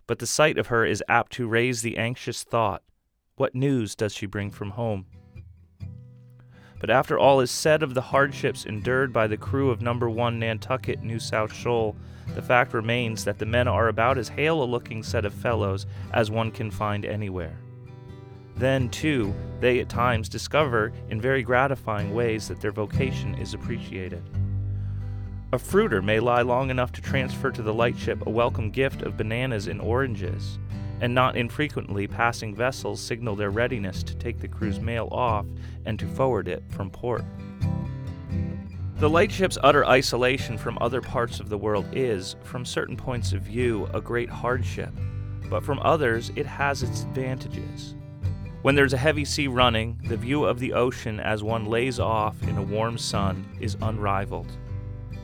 But 0.05 0.19
the 0.19 0.27
sight 0.27 0.59
of 0.59 0.67
her 0.67 0.85
is 0.85 1.03
apt 1.09 1.31
to 1.31 1.47
raise 1.47 1.81
the 1.81 1.97
anxious 1.97 2.43
thought 2.43 2.83
what 3.35 3.55
news 3.55 3.95
does 3.95 4.13
she 4.13 4.27
bring 4.27 4.51
from 4.51 4.69
home? 4.69 5.07
But 6.79 6.91
after 6.91 7.17
all 7.17 7.39
is 7.39 7.49
said 7.49 7.81
of 7.81 7.95
the 7.95 8.01
hardships 8.01 8.63
endured 8.63 9.11
by 9.11 9.25
the 9.25 9.37
crew 9.37 9.71
of 9.71 9.81
number 9.81 10.07
one 10.07 10.37
Nantucket 10.37 11.01
New 11.01 11.17
South 11.17 11.51
Shoal, 11.51 11.95
the 12.35 12.43
fact 12.43 12.75
remains 12.75 13.25
that 13.25 13.39
the 13.39 13.47
men 13.47 13.67
are 13.67 13.87
about 13.87 14.19
as 14.19 14.29
hale 14.29 14.61
a 14.61 14.65
looking 14.65 15.01
set 15.01 15.25
of 15.25 15.33
fellows 15.33 15.87
as 16.13 16.29
one 16.29 16.51
can 16.51 16.69
find 16.69 17.05
anywhere. 17.05 17.57
Then, 18.55 18.89
too, 18.89 19.33
they 19.59 19.79
at 19.79 19.89
times 19.89 20.29
discover 20.29 20.91
in 21.09 21.19
very 21.19 21.43
gratifying 21.43 22.13
ways 22.13 22.47
that 22.47 22.61
their 22.61 22.71
vocation 22.71 23.35
is 23.35 23.53
appreciated. 23.53 24.23
A 25.51 25.59
fruiter 25.59 26.01
may 26.01 26.19
lie 26.19 26.41
long 26.41 26.69
enough 26.69 26.91
to 26.93 27.01
transfer 27.01 27.51
to 27.51 27.61
the 27.61 27.73
lightship 27.73 28.25
a 28.25 28.29
welcome 28.29 28.71
gift 28.71 29.01
of 29.03 29.17
bananas 29.17 29.67
and 29.67 29.79
oranges, 29.79 30.57
and 31.01 31.13
not 31.13 31.35
infrequently 31.35 32.07
passing 32.07 32.55
vessels 32.55 32.99
signal 32.99 33.35
their 33.35 33.51
readiness 33.51 34.03
to 34.03 34.15
take 34.15 34.39
the 34.39 34.47
crew's 34.47 34.79
mail 34.79 35.09
off 35.11 35.45
and 35.85 35.99
to 35.99 36.07
forward 36.07 36.47
it 36.47 36.63
from 36.69 36.89
port. 36.89 37.23
The 38.97 39.09
lightship's 39.09 39.57
utter 39.61 39.85
isolation 39.85 40.57
from 40.57 40.77
other 40.79 41.01
parts 41.01 41.39
of 41.39 41.49
the 41.49 41.57
world 41.57 41.85
is, 41.91 42.35
from 42.43 42.63
certain 42.63 42.95
points 42.95 43.33
of 43.33 43.41
view, 43.41 43.89
a 43.93 43.99
great 43.99 44.29
hardship, 44.29 44.93
but 45.49 45.63
from 45.63 45.79
others 45.81 46.31
it 46.35 46.45
has 46.45 46.83
its 46.83 47.03
advantages. 47.03 47.95
When 48.63 48.75
there's 48.75 48.93
a 48.93 48.97
heavy 48.97 49.25
sea 49.25 49.49
running, 49.49 49.99
the 50.05 50.15
view 50.15 50.45
of 50.45 50.57
the 50.57 50.71
ocean 50.71 51.19
as 51.19 51.43
one 51.43 51.65
lays 51.65 51.99
off 51.99 52.41
in 52.43 52.57
a 52.57 52.63
warm 52.63 52.97
sun 52.97 53.45
is 53.59 53.75
unrivaled. 53.81 54.57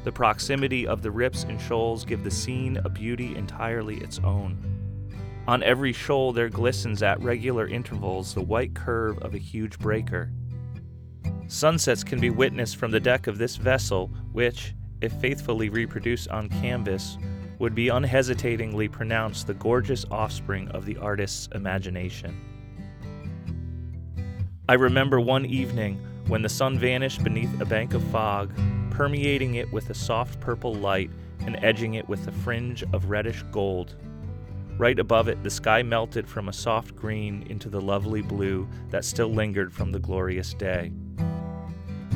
The 0.03 0.11
proximity 0.11 0.85
of 0.85 1.01
the 1.01 1.11
rips 1.11 1.43
and 1.43 1.59
shoals 1.59 2.03
give 2.03 2.25
the 2.25 2.31
scene 2.31 2.75
a 2.83 2.89
beauty 2.89 3.37
entirely 3.37 3.95
its 4.01 4.19
own. 4.25 4.57
On 5.47 5.63
every 5.63 5.93
shoal 5.93 6.33
there 6.33 6.49
glistens 6.49 7.01
at 7.01 7.21
regular 7.21 7.65
intervals 7.65 8.33
the 8.33 8.41
white 8.41 8.73
curve 8.75 9.17
of 9.19 9.33
a 9.33 9.39
huge 9.39 9.79
breaker. 9.79 10.33
Sunsets 11.47 12.03
can 12.03 12.19
be 12.19 12.31
witnessed 12.31 12.75
from 12.75 12.91
the 12.91 12.99
deck 12.99 13.27
of 13.27 13.37
this 13.37 13.55
vessel, 13.55 14.07
which, 14.33 14.75
if 14.99 15.13
faithfully 15.13 15.69
reproduced 15.69 16.27
on 16.27 16.49
canvas, 16.49 17.17
would 17.57 17.73
be 17.73 17.87
unhesitatingly 17.87 18.89
pronounced 18.89 19.47
the 19.47 19.53
gorgeous 19.53 20.05
offspring 20.11 20.67
of 20.71 20.85
the 20.85 20.97
artist's 20.97 21.47
imagination. 21.55 22.48
I 24.69 24.73
remember 24.73 25.19
one 25.19 25.47
evening 25.47 25.95
when 26.27 26.43
the 26.43 26.47
sun 26.47 26.77
vanished 26.77 27.23
beneath 27.23 27.59
a 27.59 27.65
bank 27.65 27.95
of 27.95 28.03
fog, 28.11 28.53
permeating 28.91 29.55
it 29.55 29.73
with 29.73 29.89
a 29.89 29.95
soft 29.95 30.39
purple 30.39 30.75
light 30.75 31.09
and 31.39 31.57
edging 31.63 31.95
it 31.95 32.07
with 32.07 32.27
a 32.27 32.31
fringe 32.31 32.83
of 32.93 33.09
reddish 33.09 33.41
gold. 33.51 33.95
Right 34.77 34.99
above 34.99 35.27
it, 35.27 35.41
the 35.41 35.49
sky 35.49 35.81
melted 35.81 36.27
from 36.27 36.49
a 36.49 36.53
soft 36.53 36.95
green 36.95 37.47
into 37.49 37.67
the 37.67 37.81
lovely 37.81 38.21
blue 38.21 38.69
that 38.91 39.05
still 39.05 39.29
lingered 39.29 39.73
from 39.73 39.91
the 39.91 39.97
glorious 39.97 40.53
day. 40.53 40.91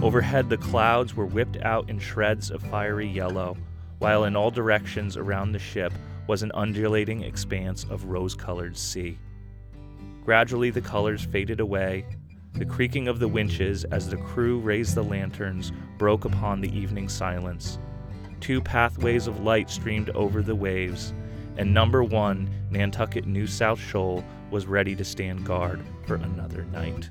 Overhead, 0.03 0.47
the 0.47 0.57
clouds 0.57 1.15
were 1.15 1.25
whipped 1.25 1.57
out 1.63 1.89
in 1.89 1.97
shreds 1.97 2.51
of 2.51 2.61
fiery 2.61 3.07
yellow, 3.07 3.57
while 3.97 4.25
in 4.25 4.35
all 4.35 4.51
directions 4.51 5.17
around 5.17 5.53
the 5.53 5.57
ship 5.57 5.91
was 6.27 6.43
an 6.43 6.51
undulating 6.53 7.23
expanse 7.23 7.83
of 7.89 8.05
rose 8.05 8.35
colored 8.35 8.77
sea. 8.77 9.17
Gradually, 10.23 10.69
the 10.69 10.81
colors 10.81 11.25
faded 11.25 11.59
away, 11.59 12.05
the 12.53 12.65
creaking 12.65 13.07
of 13.07 13.19
the 13.19 13.27
winches 13.27 13.83
as 13.85 14.07
the 14.07 14.17
crew 14.17 14.59
raised 14.59 14.93
the 14.93 15.03
lanterns 15.03 15.71
broke 15.97 16.25
upon 16.25 16.61
the 16.61 16.71
evening 16.77 17.09
silence. 17.09 17.79
Two 18.39 18.61
pathways 18.61 19.25
of 19.25 19.39
light 19.39 19.69
streamed 19.69 20.11
over 20.11 20.43
the 20.43 20.55
waves, 20.55 21.13
and 21.57 21.73
number 21.73 22.03
one, 22.03 22.49
Nantucket 22.69 23.25
New 23.25 23.47
South 23.47 23.79
Shoal, 23.79 24.23
was 24.51 24.67
ready 24.67 24.95
to 24.95 25.03
stand 25.03 25.45
guard 25.45 25.81
for 26.05 26.15
another 26.15 26.63
night. 26.65 27.09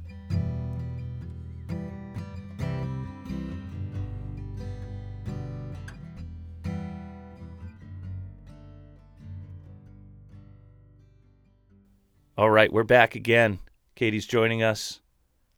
All 12.38 12.50
right, 12.50 12.72
we're 12.72 12.82
back 12.84 13.14
again. 13.14 13.58
Katie's 13.94 14.26
joining 14.26 14.62
us. 14.62 15.01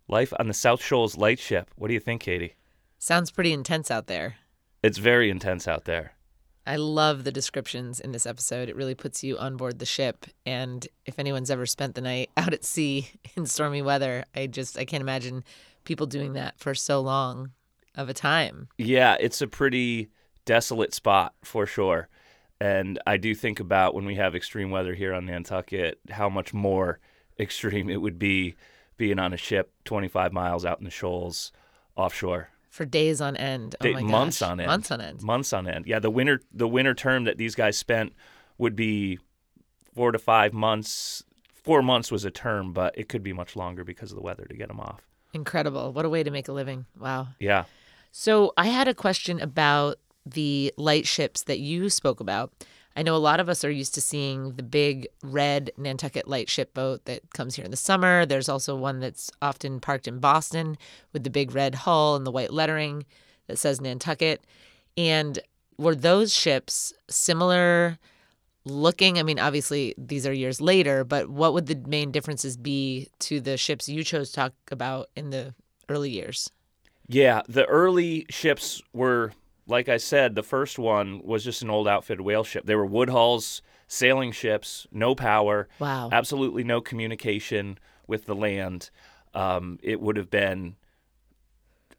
Life 0.08 0.32
on 0.38 0.48
the 0.48 0.54
South 0.54 0.82
Shoals 0.82 1.16
Lightship. 1.16 1.70
What 1.76 1.88
do 1.88 1.94
you 1.94 2.00
think, 2.00 2.22
Katie? 2.22 2.56
Sounds 2.98 3.30
pretty 3.30 3.52
intense 3.52 3.90
out 3.90 4.06
there. 4.06 4.36
It's 4.82 4.98
very 4.98 5.30
intense 5.30 5.66
out 5.66 5.84
there. 5.84 6.12
I 6.66 6.76
love 6.76 7.24
the 7.24 7.32
descriptions 7.32 8.00
in 8.00 8.12
this 8.12 8.26
episode. 8.26 8.68
It 8.68 8.76
really 8.76 8.94
puts 8.94 9.22
you 9.22 9.38
on 9.38 9.56
board 9.56 9.78
the 9.78 9.86
ship. 9.86 10.26
And 10.46 10.86
if 11.04 11.18
anyone's 11.18 11.50
ever 11.50 11.66
spent 11.66 11.94
the 11.94 12.00
night 12.00 12.30
out 12.36 12.52
at 12.52 12.64
sea 12.64 13.08
in 13.36 13.46
stormy 13.46 13.82
weather, 13.82 14.24
I 14.34 14.46
just 14.46 14.78
I 14.78 14.84
can't 14.84 15.02
imagine 15.02 15.44
people 15.84 16.06
doing 16.06 16.34
that 16.34 16.58
for 16.58 16.74
so 16.74 17.00
long 17.00 17.50
of 17.94 18.08
a 18.08 18.14
time. 18.14 18.68
Yeah, 18.78 19.16
it's 19.20 19.40
a 19.40 19.46
pretty 19.46 20.08
desolate 20.44 20.94
spot 20.94 21.34
for 21.42 21.66
sure. 21.66 22.08
And 22.60 22.98
I 23.06 23.16
do 23.16 23.34
think 23.34 23.60
about 23.60 23.94
when 23.94 24.04
we 24.04 24.14
have 24.16 24.34
extreme 24.34 24.70
weather 24.70 24.94
here 24.94 25.12
on 25.12 25.26
Nantucket, 25.26 25.98
how 26.10 26.28
much 26.28 26.54
more 26.54 27.00
extreme 27.38 27.90
it 27.90 28.00
would 28.00 28.18
be 28.18 28.54
being 28.96 29.18
on 29.18 29.32
a 29.32 29.36
ship 29.36 29.72
25 29.84 30.32
miles 30.32 30.64
out 30.64 30.78
in 30.78 30.84
the 30.84 30.90
shoals 30.90 31.52
offshore 31.96 32.48
for 32.74 32.84
days 32.84 33.20
on 33.20 33.36
end. 33.36 33.76
Oh 33.80 33.84
Day, 33.84 33.92
months 34.02 34.42
on 34.42 34.58
end. 34.58 34.66
Months 34.66 34.90
on 34.90 35.00
end. 35.00 35.22
Months 35.22 35.52
on 35.52 35.68
end. 35.68 35.86
Yeah, 35.86 36.00
the 36.00 36.10
winter 36.10 36.40
the 36.52 36.66
winter 36.66 36.92
term 36.92 37.24
that 37.24 37.38
these 37.38 37.54
guys 37.54 37.78
spent 37.78 38.12
would 38.58 38.74
be 38.74 39.20
four 39.94 40.10
to 40.10 40.18
five 40.18 40.52
months. 40.52 41.22
Four 41.52 41.82
months 41.82 42.10
was 42.10 42.24
a 42.24 42.32
term, 42.32 42.72
but 42.72 42.98
it 42.98 43.08
could 43.08 43.22
be 43.22 43.32
much 43.32 43.54
longer 43.54 43.84
because 43.84 44.10
of 44.10 44.16
the 44.16 44.22
weather 44.22 44.44
to 44.44 44.56
get 44.56 44.68
them 44.68 44.80
off. 44.80 45.02
Incredible. 45.32 45.92
What 45.92 46.04
a 46.04 46.08
way 46.08 46.24
to 46.24 46.30
make 46.30 46.48
a 46.48 46.52
living. 46.52 46.84
Wow. 46.98 47.28
Yeah. 47.38 47.64
So 48.10 48.52
I 48.56 48.66
had 48.66 48.88
a 48.88 48.94
question 48.94 49.40
about 49.40 49.98
the 50.26 50.74
light 50.76 51.06
ships 51.06 51.42
that 51.44 51.60
you 51.60 51.88
spoke 51.90 52.18
about. 52.20 52.52
I 52.96 53.02
know 53.02 53.16
a 53.16 53.18
lot 53.18 53.40
of 53.40 53.48
us 53.48 53.64
are 53.64 53.70
used 53.70 53.94
to 53.94 54.00
seeing 54.00 54.52
the 54.52 54.62
big 54.62 55.08
red 55.22 55.70
Nantucket 55.76 56.28
light 56.28 56.48
ship 56.48 56.74
boat 56.74 57.04
that 57.06 57.32
comes 57.32 57.56
here 57.56 57.64
in 57.64 57.70
the 57.70 57.76
summer. 57.76 58.24
There's 58.24 58.48
also 58.48 58.76
one 58.76 59.00
that's 59.00 59.30
often 59.42 59.80
parked 59.80 60.06
in 60.06 60.20
Boston 60.20 60.78
with 61.12 61.24
the 61.24 61.30
big 61.30 61.54
red 61.54 61.74
hull 61.74 62.14
and 62.14 62.24
the 62.24 62.30
white 62.30 62.52
lettering 62.52 63.04
that 63.48 63.58
says 63.58 63.80
Nantucket. 63.80 64.44
And 64.96 65.40
were 65.76 65.96
those 65.96 66.32
ships 66.32 66.92
similar 67.10 67.98
looking? 68.64 69.18
I 69.18 69.24
mean, 69.24 69.38
obviously 69.38 69.94
these 69.98 70.26
are 70.26 70.32
years 70.32 70.60
later, 70.60 71.02
but 71.04 71.28
what 71.28 71.52
would 71.52 71.66
the 71.66 71.82
main 71.86 72.12
differences 72.12 72.56
be 72.56 73.08
to 73.20 73.40
the 73.40 73.56
ships 73.56 73.88
you 73.88 74.04
chose 74.04 74.30
to 74.30 74.36
talk 74.36 74.52
about 74.70 75.10
in 75.16 75.30
the 75.30 75.54
early 75.88 76.10
years? 76.10 76.48
Yeah, 77.08 77.42
the 77.48 77.66
early 77.66 78.26
ships 78.30 78.80
were, 78.92 79.32
like 79.66 79.88
I 79.88 79.96
said, 79.96 80.34
the 80.34 80.42
first 80.42 80.78
one 80.78 81.20
was 81.24 81.44
just 81.44 81.62
an 81.62 81.70
old 81.70 81.88
outfitted 81.88 82.20
whale 82.20 82.44
ship. 82.44 82.66
They 82.66 82.74
were 82.74 82.86
wood 82.86 83.08
hulls, 83.08 83.62
sailing 83.88 84.32
ships, 84.32 84.86
no 84.92 85.14
power, 85.14 85.68
Wow. 85.78 86.10
absolutely 86.12 86.64
no 86.64 86.80
communication 86.80 87.78
with 88.06 88.26
the 88.26 88.34
land. 88.34 88.90
Um, 89.34 89.78
it 89.82 90.00
would 90.00 90.16
have 90.16 90.30
been, 90.30 90.76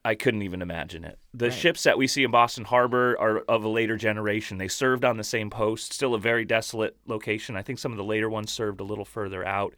I 0.04 0.13
couldn't 0.13 0.43
even 0.43 0.62
imagine 0.62 1.04
it. 1.04 1.17
The 1.34 1.45
Right. 1.49 1.54
ships 1.54 1.84
that 1.84 1.97
we 1.97 2.06
see 2.06 2.23
in 2.23 2.32
Boston 2.32 2.65
Harbor 2.65 3.17
are 3.19 3.39
of 3.39 3.63
a 3.63 3.67
later 3.69 3.97
generation. 3.97 4.58
They 4.60 4.67
served 4.67 5.04
on 5.04 5.17
the 5.17 5.23
same 5.23 5.49
post, 5.49 5.91
still 5.91 6.13
a 6.13 6.19
very 6.19 6.45
desolate 6.45 6.95
location. 7.08 7.56
I 7.56 7.63
think 7.63 7.80
some 7.80 7.91
of 7.91 7.97
the 7.97 8.04
later 8.04 8.30
ones 8.30 8.51
served 8.51 8.80
a 8.80 8.84
little 8.84 9.06
further 9.06 9.43
out. 9.45 9.73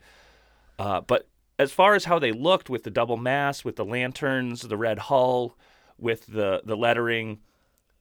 Uh, 0.78 1.02
but 1.02 1.28
as 1.58 1.72
far 1.72 1.96
as 1.96 2.06
how 2.06 2.20
they 2.20 2.34
looked 2.34 2.70
with 2.70 2.84
the 2.84 2.92
double 2.92 3.18
mast, 3.18 3.64
with 3.64 3.78
the 3.78 3.86
lanterns, 3.86 4.62
the 4.64 4.78
red 4.78 5.00
hull, 5.00 5.58
with 5.98 6.28
the, 6.28 6.62
the 6.66 6.76
lettering 6.78 7.40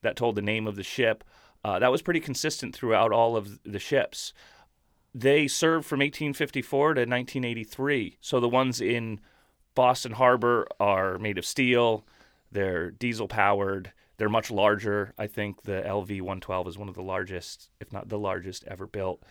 that 0.02 0.16
told 0.16 0.34
the 0.34 0.42
name 0.42 0.66
of 0.66 0.76
the 0.76 0.82
ship, 0.82 1.24
uh, 1.64 1.78
that 1.78 1.90
was 1.90 2.02
pretty 2.02 2.20
consistent 2.20 2.74
throughout 2.74 3.12
all 3.12 3.36
of 3.36 3.58
the 3.64 3.78
ships. 3.78 4.32
They 5.14 5.48
served 5.48 5.86
from 5.86 6.00
1854 6.00 6.94
to 6.94 7.00
1983. 7.00 8.18
So 8.20 8.38
the 8.38 8.48
ones 8.48 8.80
in 8.80 9.20
Boston 9.74 10.12
Harbor 10.12 10.66
are 10.78 11.18
made 11.18 11.38
of 11.38 11.46
steel, 11.46 12.06
they're 12.52 12.90
diesel 12.90 13.28
powered, 13.28 13.92
they're 14.16 14.28
much 14.28 14.50
larger. 14.50 15.12
I 15.18 15.26
think 15.26 15.62
the 15.62 15.82
LV 15.86 16.08
112 16.20 16.68
is 16.68 16.78
one 16.78 16.88
of 16.88 16.94
the 16.94 17.02
largest, 17.02 17.70
if 17.80 17.92
not 17.92 18.08
the 18.08 18.18
largest, 18.18 18.64
ever 18.66 18.86
built. 18.86 19.22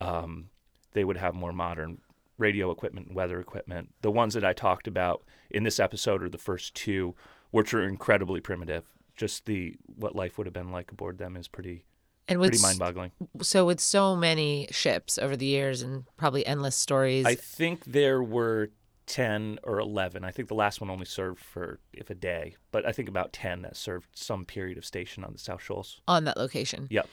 Um, 0.00 0.48
they 0.92 1.04
would 1.04 1.18
have 1.18 1.34
more 1.34 1.52
modern 1.52 1.98
radio 2.38 2.70
equipment 2.70 3.08
and 3.08 3.16
weather 3.16 3.38
equipment. 3.38 3.90
The 4.00 4.10
ones 4.10 4.34
that 4.34 4.44
I 4.44 4.52
talked 4.52 4.88
about 4.88 5.22
in 5.50 5.62
this 5.62 5.78
episode 5.78 6.22
are 6.22 6.28
the 6.28 6.38
first 6.38 6.74
two, 6.74 7.14
which 7.50 7.74
are 7.74 7.86
incredibly 7.86 8.40
primitive. 8.40 8.84
Just 9.20 9.44
the 9.44 9.76
what 9.84 10.16
life 10.16 10.38
would 10.38 10.46
have 10.46 10.54
been 10.54 10.72
like 10.72 10.90
aboard 10.90 11.18
them 11.18 11.36
is 11.36 11.46
pretty 11.46 11.84
And 12.26 12.40
with 12.40 12.52
pretty 12.52 12.62
mind-boggling. 12.62 13.10
so 13.42 13.66
with 13.66 13.78
so 13.80 14.16
many 14.16 14.66
ships 14.70 15.18
over 15.18 15.36
the 15.36 15.44
years 15.44 15.82
and 15.82 16.04
probably 16.16 16.46
endless 16.46 16.74
stories. 16.74 17.26
I 17.26 17.34
think 17.34 17.84
there 17.84 18.22
were 18.22 18.70
10 19.04 19.58
or 19.62 19.78
11. 19.78 20.24
I 20.24 20.30
think 20.30 20.48
the 20.48 20.54
last 20.54 20.80
one 20.80 20.88
only 20.88 21.04
served 21.04 21.40
for 21.40 21.80
if 21.92 22.08
a 22.08 22.14
day, 22.14 22.54
but 22.72 22.86
I 22.86 22.92
think 22.92 23.10
about 23.10 23.34
10 23.34 23.60
that 23.60 23.76
served 23.76 24.08
some 24.14 24.46
period 24.46 24.78
of 24.78 24.86
station 24.86 25.22
on 25.22 25.34
the 25.34 25.38
South 25.38 25.62
Shoals. 25.62 26.00
on 26.08 26.24
that 26.24 26.38
location. 26.38 26.86
Yep. 26.90 27.06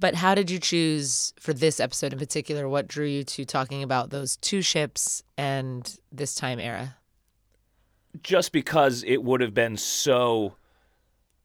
But 0.00 0.16
how 0.16 0.34
did 0.34 0.50
you 0.50 0.58
choose 0.58 1.34
for 1.38 1.52
this 1.52 1.78
episode 1.78 2.12
in 2.12 2.18
particular? 2.18 2.68
What 2.68 2.88
drew 2.88 3.06
you 3.06 3.22
to 3.22 3.44
talking 3.44 3.84
about 3.84 4.10
those 4.10 4.36
two 4.38 4.60
ships 4.60 5.22
and 5.38 5.96
this 6.10 6.34
time 6.34 6.58
era? 6.58 6.96
Just 8.22 8.50
because 8.50 9.04
it 9.06 9.22
would 9.22 9.40
have 9.40 9.54
been 9.54 9.76
so 9.76 10.56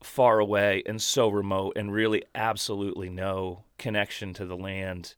far 0.01 0.39
away 0.39 0.81
and 0.85 1.01
so 1.01 1.29
remote 1.29 1.73
and 1.75 1.91
really 1.91 2.23
absolutely 2.33 3.09
no 3.09 3.63
connection 3.77 4.33
to 4.33 4.45
the 4.45 4.55
land. 4.57 5.15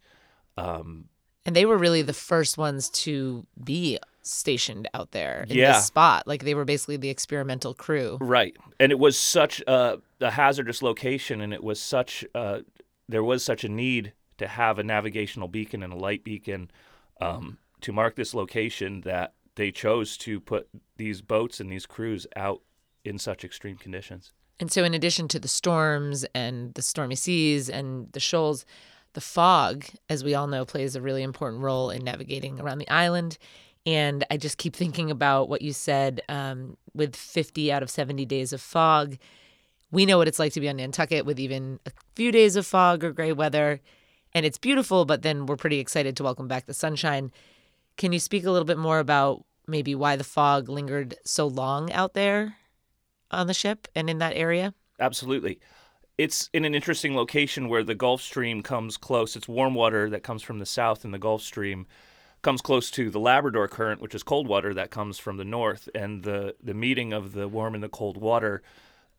Um, 0.58 1.06
And 1.46 1.56
they 1.56 1.66
were 1.66 1.78
really 1.78 2.02
the 2.02 2.14
first 2.14 2.58
ones 2.58 2.90
to 2.90 3.46
be 3.64 4.00
stationed 4.24 4.88
out 4.94 5.12
there 5.12 5.46
in 5.50 5.58
Yeah. 5.58 5.74
this 5.74 5.86
spot. 5.88 6.28
Like 6.28 6.44
they 6.44 6.54
were 6.54 6.66
basically 6.66 6.98
the 6.98 7.10
experimental 7.10 7.74
crew. 7.74 8.18
Right, 8.22 8.56
and 8.80 8.92
it 8.92 9.00
was 9.00 9.20
such 9.20 9.62
a, 9.68 10.00
a 10.20 10.32
hazardous 10.32 10.82
location, 10.82 11.42
and 11.42 11.54
it 11.54 11.64
was 11.64 11.80
such 11.82 12.26
uh, 12.36 12.60
there 13.10 13.24
was 13.24 13.44
such 13.44 13.64
a 13.64 13.70
need 13.70 14.14
to 14.38 14.48
have 14.48 14.80
a 14.80 14.84
navigational 14.84 15.48
beacon 15.48 15.84
and 15.84 15.92
a 15.94 15.98
light 15.98 16.24
beacon 16.24 16.72
um, 17.20 17.58
to 17.82 17.92
mark 17.92 18.16
this 18.16 18.34
location 18.34 19.02
that 19.02 19.34
they 19.56 19.72
chose 19.72 20.18
to 20.18 20.40
put 20.40 20.70
these 20.98 21.22
boats 21.22 21.60
and 21.60 21.72
these 21.72 21.86
crews 21.86 22.26
out 22.36 22.62
in 23.04 23.18
such 23.20 23.44
extreme 23.44 23.78
conditions. 23.78 24.32
And 24.62 24.72
so, 24.72 24.84
in 24.84 24.94
addition 24.94 25.28
to 25.30 25.40
the 25.40 25.48
storms 25.48 26.24
and 26.36 26.72
the 26.76 26.84
stormy 26.84 27.16
seas 27.16 27.68
and 27.68 28.12
the 28.12 28.20
shoals, 28.20 28.64
the 29.14 29.20
fog, 29.20 29.86
as 30.08 30.24
we 30.24 30.36
all 30.36 30.46
know, 30.46 30.66
plays 30.66 30.96
a 30.96 31.02
really 31.02 31.24
important 31.24 31.64
role 31.64 31.90
in 31.90 32.04
navigating 32.04 32.62
around 32.62 32.78
the 32.78 32.90
island. 32.90 33.40
And 33.88 34.24
I 34.30 34.38
just 34.38 34.60
keep 34.60 34.76
thinking 34.76 35.10
about 35.10 35.50
what 35.50 35.64
you 35.64 35.74
said 35.74 36.22
um, 36.30 36.78
with 36.94 37.16
50 37.16 37.72
out 37.72 37.82
of 37.82 37.90
70 37.90 38.24
days 38.26 38.54
of 38.54 38.62
fog. 38.62 39.18
We 39.90 40.06
know 40.06 40.20
what 40.20 40.28
it's 40.28 40.38
like 40.38 40.54
to 40.54 40.62
be 40.62 40.70
on 40.70 40.78
Nantucket 40.78 41.26
with 41.26 41.40
even 41.40 41.80
a 41.88 41.92
few 42.16 42.32
days 42.32 42.56
of 42.56 42.68
fog 42.68 43.04
or 43.04 43.12
gray 43.12 43.34
weather. 43.34 43.82
And 44.36 44.46
it's 44.46 44.60
beautiful, 44.60 45.06
but 45.06 45.24
then 45.24 45.48
we're 45.48 45.58
pretty 45.58 45.80
excited 45.80 46.16
to 46.18 46.24
welcome 46.24 46.48
back 46.48 46.68
the 46.68 46.76
sunshine. 46.76 47.32
Can 47.98 48.14
you 48.14 48.20
speak 48.20 48.46
a 48.46 48.52
little 48.52 48.66
bit 48.66 48.78
more 48.78 49.00
about 49.00 49.44
maybe 49.68 49.96
why 49.96 50.16
the 50.16 50.24
fog 50.24 50.70
lingered 50.70 51.16
so 51.26 51.48
long 51.48 51.92
out 51.92 52.14
there 52.14 52.58
on 53.32 53.48
the 53.48 53.54
ship 53.54 53.88
and 53.96 54.10
in 54.10 54.20
that 54.20 54.36
area? 54.36 54.74
Absolutely. 55.00 55.60
It's 56.18 56.50
in 56.54 56.66
an 56.66 56.76
interesting 56.76 57.16
location 57.16 57.68
where 57.68 57.84
the 57.84 57.96
Gulf 57.96 58.22
Stream 58.22 58.62
comes 58.62 58.98
close. 58.98 59.36
It's 59.36 59.48
warm 59.48 59.74
water 59.74 60.10
that 60.10 60.24
comes 60.24 60.44
from 60.44 60.60
the 60.60 60.66
south, 60.66 61.04
and 61.04 61.14
the 61.14 61.20
Gulf 61.20 61.42
Stream 61.42 61.88
comes 62.42 62.62
close 62.62 62.92
to 62.92 63.10
the 63.10 63.20
Labrador 63.20 63.68
Current, 63.68 64.02
which 64.02 64.14
is 64.14 64.24
cold 64.24 64.48
water 64.48 64.74
that 64.74 64.92
comes 64.92 65.18
from 65.18 65.38
the 65.38 65.46
north. 65.46 65.90
And 65.96 66.24
the, 66.24 66.56
the 66.62 66.74
meeting 66.74 67.14
of 67.14 67.34
the 67.34 67.48
warm 67.48 67.74
and 67.74 67.84
the 67.84 67.90
cold 67.90 68.18
water 68.18 68.62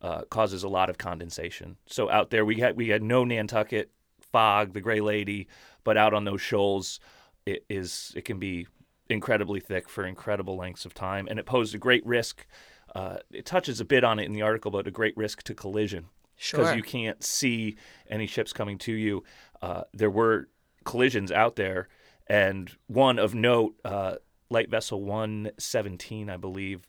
uh, 0.01 0.23
causes 0.29 0.63
a 0.63 0.69
lot 0.69 0.89
of 0.89 0.97
condensation. 0.97 1.77
So 1.85 2.09
out 2.09 2.29
there, 2.29 2.45
we 2.45 2.59
had 2.59 2.75
we 2.75 2.89
had 2.89 3.01
no 3.01 3.23
Nantucket 3.23 3.89
fog, 4.31 4.73
the 4.73 4.81
Gray 4.81 4.99
Lady, 4.99 5.47
but 5.83 5.97
out 5.97 6.13
on 6.13 6.25
those 6.25 6.41
shoals, 6.41 6.99
it 7.45 7.65
is 7.69 8.11
it 8.15 8.25
can 8.25 8.39
be 8.39 8.67
incredibly 9.09 9.59
thick 9.59 9.87
for 9.87 10.05
incredible 10.05 10.57
lengths 10.57 10.85
of 10.85 10.93
time, 10.93 11.27
and 11.29 11.39
it 11.39 11.45
posed 11.45 11.73
a 11.73 11.77
great 11.77 12.05
risk. 12.05 12.45
Uh, 12.93 13.17
it 13.31 13.45
touches 13.45 13.79
a 13.79 13.85
bit 13.85 14.03
on 14.03 14.19
it 14.19 14.25
in 14.25 14.33
the 14.33 14.41
article, 14.41 14.69
but 14.71 14.87
a 14.87 14.91
great 14.91 15.15
risk 15.17 15.41
to 15.43 15.53
collision 15.55 16.05
because 16.35 16.67
Sure. 16.67 16.75
you 16.75 16.83
can't 16.83 17.23
see 17.23 17.75
any 18.09 18.27
ships 18.27 18.53
coming 18.53 18.77
to 18.79 18.91
you. 18.93 19.23
Uh, 19.61 19.83
there 19.93 20.09
were 20.09 20.49
collisions 20.83 21.31
out 21.31 21.55
there, 21.55 21.87
and 22.27 22.71
one 22.87 23.17
of 23.19 23.33
note, 23.33 23.75
uh, 23.85 24.15
light 24.49 24.69
vessel 24.69 25.01
117, 25.03 26.29
I 26.29 26.37
believe. 26.37 26.87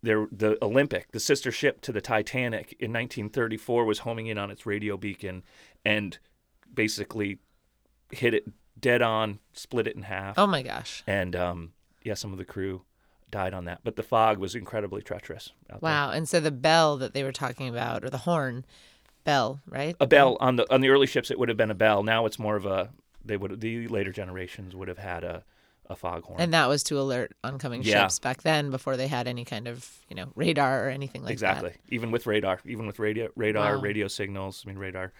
There, 0.00 0.28
the 0.30 0.56
Olympic, 0.62 1.10
the 1.10 1.18
sister 1.20 1.50
ship 1.50 1.80
to 1.82 1.92
the 1.92 2.00
Titanic 2.00 2.72
in 2.78 2.92
1934, 2.92 3.84
was 3.84 4.00
homing 4.00 4.28
in 4.28 4.38
on 4.38 4.48
its 4.50 4.64
radio 4.64 4.96
beacon 4.96 5.42
and 5.84 6.18
basically 6.72 7.38
hit 8.12 8.32
it 8.32 8.44
dead 8.78 9.02
on, 9.02 9.40
split 9.52 9.88
it 9.88 9.96
in 9.96 10.02
half, 10.02 10.38
Oh 10.38 10.46
my 10.46 10.62
gosh. 10.62 11.02
and 11.06 11.34
um, 11.34 11.72
yeah, 12.04 12.14
some 12.14 12.30
of 12.30 12.38
the 12.38 12.44
crew 12.44 12.82
died 13.30 13.54
on 13.54 13.64
that. 13.66 13.80
But 13.84 13.96
the 13.96 14.02
fog 14.02 14.38
was 14.38 14.54
incredibly 14.54 15.02
treacherous. 15.02 15.52
Out 15.70 15.80
there. 15.80 15.90
Wow. 15.90 16.10
And 16.10 16.28
so 16.28 16.40
the 16.40 16.50
bell 16.50 16.96
that 16.98 17.12
they 17.14 17.24
were 17.24 17.32
talking 17.32 17.68
about, 17.68 18.04
or 18.04 18.10
the 18.10 18.18
horn 18.18 18.64
bell, 19.24 19.60
right? 19.68 19.94
a 20.00 20.06
bell 20.06 20.36
on 20.40 20.56
the 20.56 20.72
on 20.72 20.80
the 20.80 20.88
early 20.88 21.06
ships 21.06 21.30
it 21.30 21.38
would 21.38 21.48
have 21.48 21.58
been 21.58 21.70
a 21.70 21.74
bell 21.74 22.02
now 22.02 22.24
it's 22.24 22.38
more 22.38 22.56
of 22.56 22.64
a 22.64 22.90
they 23.24 23.36
would 23.36 23.60
the 23.60 23.86
later 23.88 24.10
generations 24.10 24.74
would 24.74 24.88
have 24.88 24.96
had 24.96 25.22
a, 25.24 25.44
a 25.90 25.94
foghorn 25.96 26.40
And 26.40 26.54
that 26.54 26.66
was 26.66 26.82
to 26.84 26.98
alert 26.98 27.32
oncoming 27.44 27.82
Yeah. 27.82 28.02
ships 28.04 28.18
back 28.20 28.42
then 28.42 28.70
before 28.70 28.96
they 28.96 29.06
had 29.08 29.28
any 29.28 29.44
kind 29.44 29.68
of, 29.68 29.98
you 30.08 30.16
know, 30.16 30.32
radar 30.34 30.86
or 30.86 30.88
anything 30.88 31.22
like 31.22 31.38
that. 31.40 31.58
exactly 31.58 31.72
even 31.90 32.10
with 32.10 32.26
radar 32.26 32.60
even 32.64 32.86
with 32.86 32.98
radio 32.98 33.28
radar 33.36 33.76
Wow. 33.76 33.82
radio 33.82 34.08
signals 34.08 34.62
i 34.64 34.68
mean 34.70 34.78
radar 34.78 35.12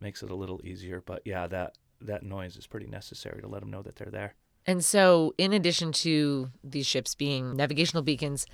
makes 0.00 0.22
it 0.24 0.30
a 0.30 0.34
little 0.34 0.60
easier 0.64 1.00
but 1.06 1.22
yeah 1.24 1.46
that 1.46 1.74
that 2.00 2.22
noise 2.24 2.56
is 2.56 2.66
pretty 2.66 2.86
necessary 2.86 3.40
to 3.42 3.46
let 3.48 3.60
them 3.60 3.70
know 3.70 3.82
that 3.82 3.94
they're 3.96 4.10
there. 4.10 4.34
And 4.66 4.84
so, 4.84 5.34
in 5.38 5.52
addition 5.52 5.92
to 5.92 6.50
these 6.64 6.86
ships 6.86 7.14
being 7.14 7.54
navigational 7.56 8.02
beacons, 8.02 8.46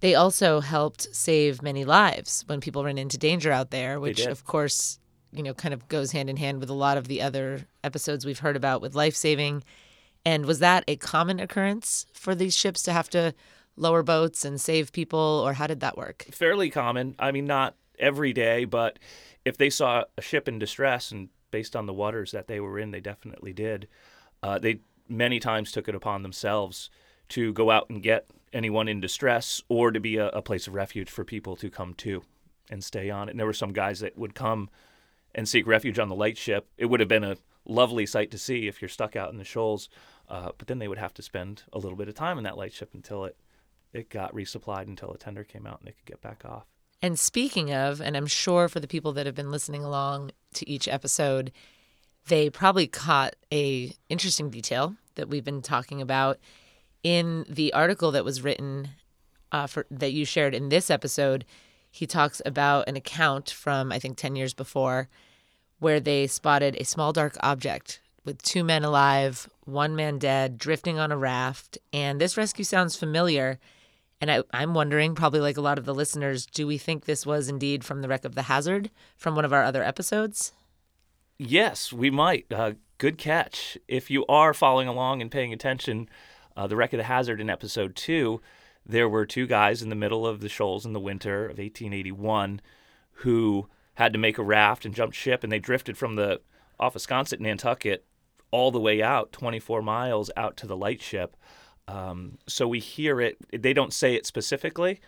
they 0.00 0.14
also 0.14 0.60
helped 0.60 1.14
save 1.14 1.62
many 1.62 1.84
lives 1.84 2.44
when 2.46 2.60
people 2.60 2.84
ran 2.84 2.98
into 2.98 3.18
danger 3.18 3.50
out 3.50 3.70
there, 3.70 3.98
which, 3.98 4.20
of 4.26 4.44
course, 4.44 4.98
you 5.32 5.42
know, 5.42 5.54
kind 5.54 5.74
of 5.74 5.88
goes 5.88 6.12
hand 6.12 6.30
in 6.30 6.36
hand 6.36 6.60
with 6.60 6.70
a 6.70 6.74
lot 6.74 6.96
of 6.96 7.08
the 7.08 7.20
other 7.22 7.66
episodes 7.82 8.24
we've 8.24 8.38
heard 8.38 8.54
about 8.54 8.80
with 8.80 8.94
life 8.94 9.16
saving. 9.16 9.64
And 10.24 10.46
was 10.46 10.60
that 10.60 10.84
a 10.86 10.96
common 10.96 11.40
occurrence 11.40 12.06
for 12.12 12.34
these 12.34 12.56
ships 12.56 12.82
to 12.84 12.92
have 12.92 13.10
to 13.10 13.34
lower 13.76 14.02
boats 14.04 14.44
and 14.44 14.60
save 14.60 14.92
people, 14.92 15.42
or 15.44 15.54
how 15.54 15.66
did 15.66 15.80
that 15.80 15.96
work? 15.96 16.26
fairly 16.30 16.70
common 16.70 17.14
i 17.18 17.32
mean 17.32 17.44
not 17.44 17.74
every 17.98 18.32
day 18.32 18.64
but 18.64 18.98
if 19.44 19.56
they 19.56 19.68
saw 19.70 20.04
a 20.16 20.22
ship 20.22 20.46
in 20.48 20.58
distress 20.58 21.10
and 21.10 21.28
based 21.50 21.74
on 21.76 21.86
the 21.86 21.92
waters 21.92 22.30
that 22.30 22.46
they 22.46 22.60
were 22.60 22.78
in 22.78 22.90
they 22.92 23.00
definitely 23.00 23.52
did 23.52 23.88
uh, 24.42 24.58
they 24.58 24.78
many 25.08 25.40
times 25.40 25.72
took 25.72 25.88
it 25.88 25.94
upon 25.94 26.22
themselves 26.22 26.90
to 27.30 27.52
go 27.52 27.70
out 27.70 27.88
and 27.90 28.02
get 28.02 28.26
anyone 28.52 28.88
in 28.88 29.00
distress 29.00 29.62
or 29.68 29.90
to 29.90 30.00
be 30.00 30.16
a, 30.16 30.28
a 30.28 30.42
place 30.42 30.66
of 30.66 30.74
refuge 30.74 31.10
for 31.10 31.24
people 31.24 31.56
to 31.56 31.70
come 31.70 31.94
to 31.94 32.22
and 32.70 32.82
stay 32.82 33.10
on. 33.10 33.28
And 33.28 33.38
there 33.38 33.46
were 33.46 33.52
some 33.52 33.72
guys 33.72 34.00
that 34.00 34.16
would 34.16 34.34
come 34.34 34.70
and 35.34 35.48
seek 35.48 35.66
refuge 35.66 35.98
on 35.98 36.08
the 36.08 36.14
lightship. 36.14 36.68
It 36.78 36.86
would 36.86 37.00
have 37.00 37.08
been 37.08 37.24
a 37.24 37.36
lovely 37.66 38.06
sight 38.06 38.30
to 38.30 38.38
see 38.38 38.68
if 38.68 38.80
you're 38.80 38.88
stuck 38.88 39.16
out 39.16 39.32
in 39.32 39.38
the 39.38 39.44
shoals, 39.44 39.88
uh, 40.28 40.50
but 40.56 40.68
then 40.68 40.78
they 40.78 40.88
would 40.88 40.98
have 40.98 41.14
to 41.14 41.22
spend 41.22 41.64
a 41.72 41.78
little 41.78 41.96
bit 41.96 42.08
of 42.08 42.14
time 42.14 42.38
in 42.38 42.44
that 42.44 42.56
lightship 42.56 42.90
until 42.94 43.24
it 43.24 43.36
it 43.92 44.10
got 44.10 44.34
resupplied 44.34 44.88
until 44.88 45.12
a 45.12 45.18
tender 45.18 45.44
came 45.44 45.68
out 45.68 45.78
and 45.78 45.86
they 45.86 45.92
could 45.92 46.04
get 46.04 46.20
back 46.20 46.44
off. 46.44 46.66
And 47.00 47.16
speaking 47.18 47.72
of, 47.72 48.00
and 48.00 48.16
I'm 48.16 48.26
sure 48.26 48.68
for 48.68 48.80
the 48.80 48.88
people 48.88 49.12
that 49.12 49.24
have 49.24 49.36
been 49.36 49.52
listening 49.52 49.84
along 49.84 50.32
to 50.54 50.68
each 50.68 50.88
episode, 50.88 51.52
they 52.26 52.50
probably 52.50 52.86
caught 52.86 53.34
a 53.52 53.94
interesting 54.08 54.50
detail 54.50 54.94
that 55.14 55.28
we've 55.28 55.44
been 55.44 55.62
talking 55.62 56.00
about 56.00 56.38
in 57.02 57.44
the 57.48 57.72
article 57.72 58.10
that 58.12 58.24
was 58.24 58.42
written 58.42 58.88
uh, 59.52 59.66
for 59.66 59.86
that 59.90 60.12
you 60.12 60.24
shared 60.24 60.54
in 60.54 60.68
this 60.68 60.90
episode. 60.90 61.44
He 61.90 62.06
talks 62.06 62.42
about 62.44 62.88
an 62.88 62.96
account 62.96 63.50
from 63.50 63.92
I 63.92 63.98
think 63.98 64.16
10 64.16 64.36
years 64.36 64.54
before 64.54 65.08
where 65.78 66.00
they 66.00 66.26
spotted 66.26 66.76
a 66.76 66.84
small 66.84 67.12
dark 67.12 67.36
object 67.40 68.00
with 68.24 68.42
two 68.42 68.64
men 68.64 68.84
alive, 68.84 69.48
one 69.64 69.94
man 69.94 70.18
dead, 70.18 70.56
drifting 70.56 70.98
on 70.98 71.12
a 71.12 71.16
raft. 71.16 71.76
And 71.92 72.20
this 72.20 72.36
rescue 72.36 72.64
sounds 72.64 72.96
familiar. 72.96 73.58
And 74.20 74.30
I, 74.30 74.42
I'm 74.52 74.72
wondering, 74.72 75.14
probably 75.14 75.40
like 75.40 75.58
a 75.58 75.60
lot 75.60 75.78
of 75.78 75.84
the 75.84 75.94
listeners, 75.94 76.46
do 76.46 76.66
we 76.66 76.78
think 76.78 77.04
this 77.04 77.26
was 77.26 77.48
indeed 77.48 77.84
from 77.84 78.00
the 78.00 78.08
wreck 78.08 78.24
of 78.24 78.34
the 78.34 78.42
Hazard 78.42 78.90
from 79.16 79.34
one 79.34 79.44
of 79.44 79.52
our 79.52 79.62
other 79.62 79.82
episodes? 79.84 80.52
Yes, 81.38 81.92
we 81.92 82.10
might. 82.10 82.46
Uh, 82.52 82.72
good 82.98 83.18
catch. 83.18 83.76
If 83.88 84.10
you 84.10 84.24
are 84.26 84.54
following 84.54 84.86
along 84.86 85.20
and 85.20 85.30
paying 85.30 85.52
attention, 85.52 86.08
uh, 86.56 86.66
the 86.66 86.76
wreck 86.76 86.92
of 86.92 86.98
the 86.98 87.04
Hazard 87.04 87.40
in 87.40 87.50
episode 87.50 87.96
two, 87.96 88.40
there 88.86 89.08
were 89.08 89.26
two 89.26 89.46
guys 89.46 89.82
in 89.82 89.88
the 89.88 89.96
middle 89.96 90.26
of 90.26 90.40
the 90.40 90.48
shoals 90.48 90.86
in 90.86 90.92
the 90.92 91.00
winter 91.00 91.44
of 91.44 91.58
1881 91.58 92.60
who 93.18 93.68
had 93.94 94.12
to 94.12 94.18
make 94.18 94.38
a 94.38 94.42
raft 94.42 94.84
and 94.84 94.94
jump 94.94 95.12
ship, 95.12 95.42
and 95.42 95.52
they 95.52 95.58
drifted 95.58 95.96
from 95.96 96.14
the 96.14 96.40
off 96.78 96.94
Sconset, 96.94 97.40
Nantucket, 97.40 98.04
all 98.50 98.70
the 98.70 98.80
way 98.80 99.02
out 99.02 99.32
24 99.32 99.82
miles 99.82 100.30
out 100.36 100.56
to 100.58 100.66
the 100.66 100.76
lightship. 100.76 101.36
Um, 101.88 102.38
so 102.46 102.68
we 102.68 102.78
hear 102.78 103.20
it. 103.20 103.38
They 103.50 103.72
don't 103.72 103.92
say 103.92 104.14
it 104.14 104.26
specifically, 104.26 105.00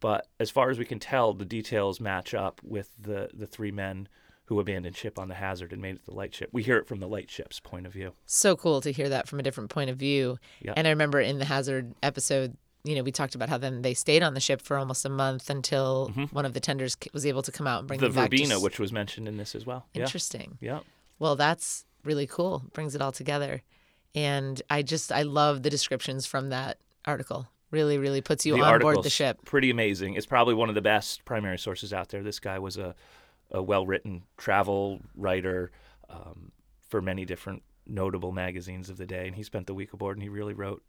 but 0.00 0.26
as 0.40 0.50
far 0.50 0.70
as 0.70 0.78
we 0.78 0.84
can 0.84 0.98
tell, 0.98 1.32
the 1.32 1.44
details 1.44 2.00
match 2.00 2.34
up 2.34 2.60
with 2.64 2.90
the 3.00 3.30
the 3.32 3.46
three 3.46 3.70
men 3.70 4.08
who 4.48 4.60
abandoned 4.60 4.96
ship 4.96 5.18
on 5.18 5.28
the 5.28 5.34
Hazard 5.34 5.72
and 5.72 5.80
made 5.80 5.94
it 5.96 5.98
to 6.00 6.10
the 6.10 6.14
lightship. 6.16 6.50
We 6.52 6.62
hear 6.62 6.76
it 6.78 6.86
from 6.86 7.00
the 7.00 7.06
lightship's 7.08 7.60
point 7.60 7.86
of 7.86 7.92
view. 7.92 8.12
So 8.26 8.56
cool 8.56 8.80
to 8.82 8.90
hear 8.90 9.08
that 9.10 9.28
from 9.28 9.38
a 9.38 9.42
different 9.42 9.70
point 9.70 9.90
of 9.90 9.96
view. 9.96 10.38
Yeah. 10.60 10.72
And 10.76 10.86
I 10.86 10.90
remember 10.90 11.20
in 11.20 11.38
the 11.38 11.44
Hazard 11.44 11.94
episode, 12.02 12.56
you 12.84 12.94
know, 12.94 13.02
we 13.02 13.12
talked 13.12 13.34
about 13.34 13.48
how 13.50 13.58
then 13.58 13.82
they 13.82 13.92
stayed 13.92 14.22
on 14.22 14.34
the 14.34 14.40
ship 14.40 14.62
for 14.62 14.78
almost 14.78 15.04
a 15.04 15.08
month 15.10 15.50
until 15.50 16.08
one 16.32 16.46
of 16.46 16.54
the 16.54 16.60
tenders 16.60 16.96
was 17.12 17.26
able 17.26 17.42
to 17.42 17.52
come 17.52 17.66
out 17.66 17.80
and 17.80 17.88
bring 17.88 17.98
Mm-hmm. 18.00 18.04
the 18.06 18.08
them 18.12 18.14
back. 18.24 18.30
verbena, 18.30 18.48
Just- 18.54 18.62
which 18.62 18.78
was 18.78 18.92
mentioned 18.92 19.28
in 19.28 19.36
this 19.36 19.54
as 19.54 19.66
well. 19.66 19.86
Interesting. 19.94 20.56
Yeah. 20.60 20.80
Well, 21.18 21.36
that's 21.36 21.84
really 22.04 22.26
cool. 22.26 22.62
Brings 22.72 22.94
it 22.94 23.02
all 23.02 23.12
together. 23.12 23.62
And 24.14 24.62
I 24.70 24.82
just 24.82 25.12
I 25.12 25.22
love 25.22 25.62
the 25.62 25.70
descriptions 25.70 26.24
from 26.24 26.48
that 26.48 26.78
article. 27.04 27.48
Really, 27.70 27.98
really 27.98 28.22
puts 28.22 28.46
you 28.46 28.56
the 28.56 28.62
on 28.62 28.80
board 28.80 29.02
the 29.02 29.10
ship. 29.10 29.44
Pretty 29.44 29.68
amazing. 29.68 30.14
It's 30.14 30.24
probably 30.24 30.54
one 30.54 30.70
of 30.70 30.74
the 30.74 30.80
best 30.80 31.26
primary 31.26 31.58
sources 31.58 31.92
out 31.92 32.08
there. 32.08 32.22
This 32.22 32.40
guy 32.40 32.58
was 32.58 32.78
a, 32.78 32.94
a 33.50 33.62
well 33.62 33.86
written 33.86 34.24
travel 34.36 35.00
writer 35.14 35.70
um, 36.08 36.52
for 36.88 37.00
many 37.00 37.24
different 37.24 37.62
notable 37.86 38.32
magazines 38.32 38.90
of 38.90 38.96
the 38.96 39.06
day, 39.06 39.26
and 39.26 39.36
he 39.36 39.42
spent 39.42 39.66
the 39.66 39.74
week 39.74 39.92
aboard 39.92 40.16
and 40.16 40.22
he 40.22 40.28
really 40.28 40.54
wrote 40.54 40.82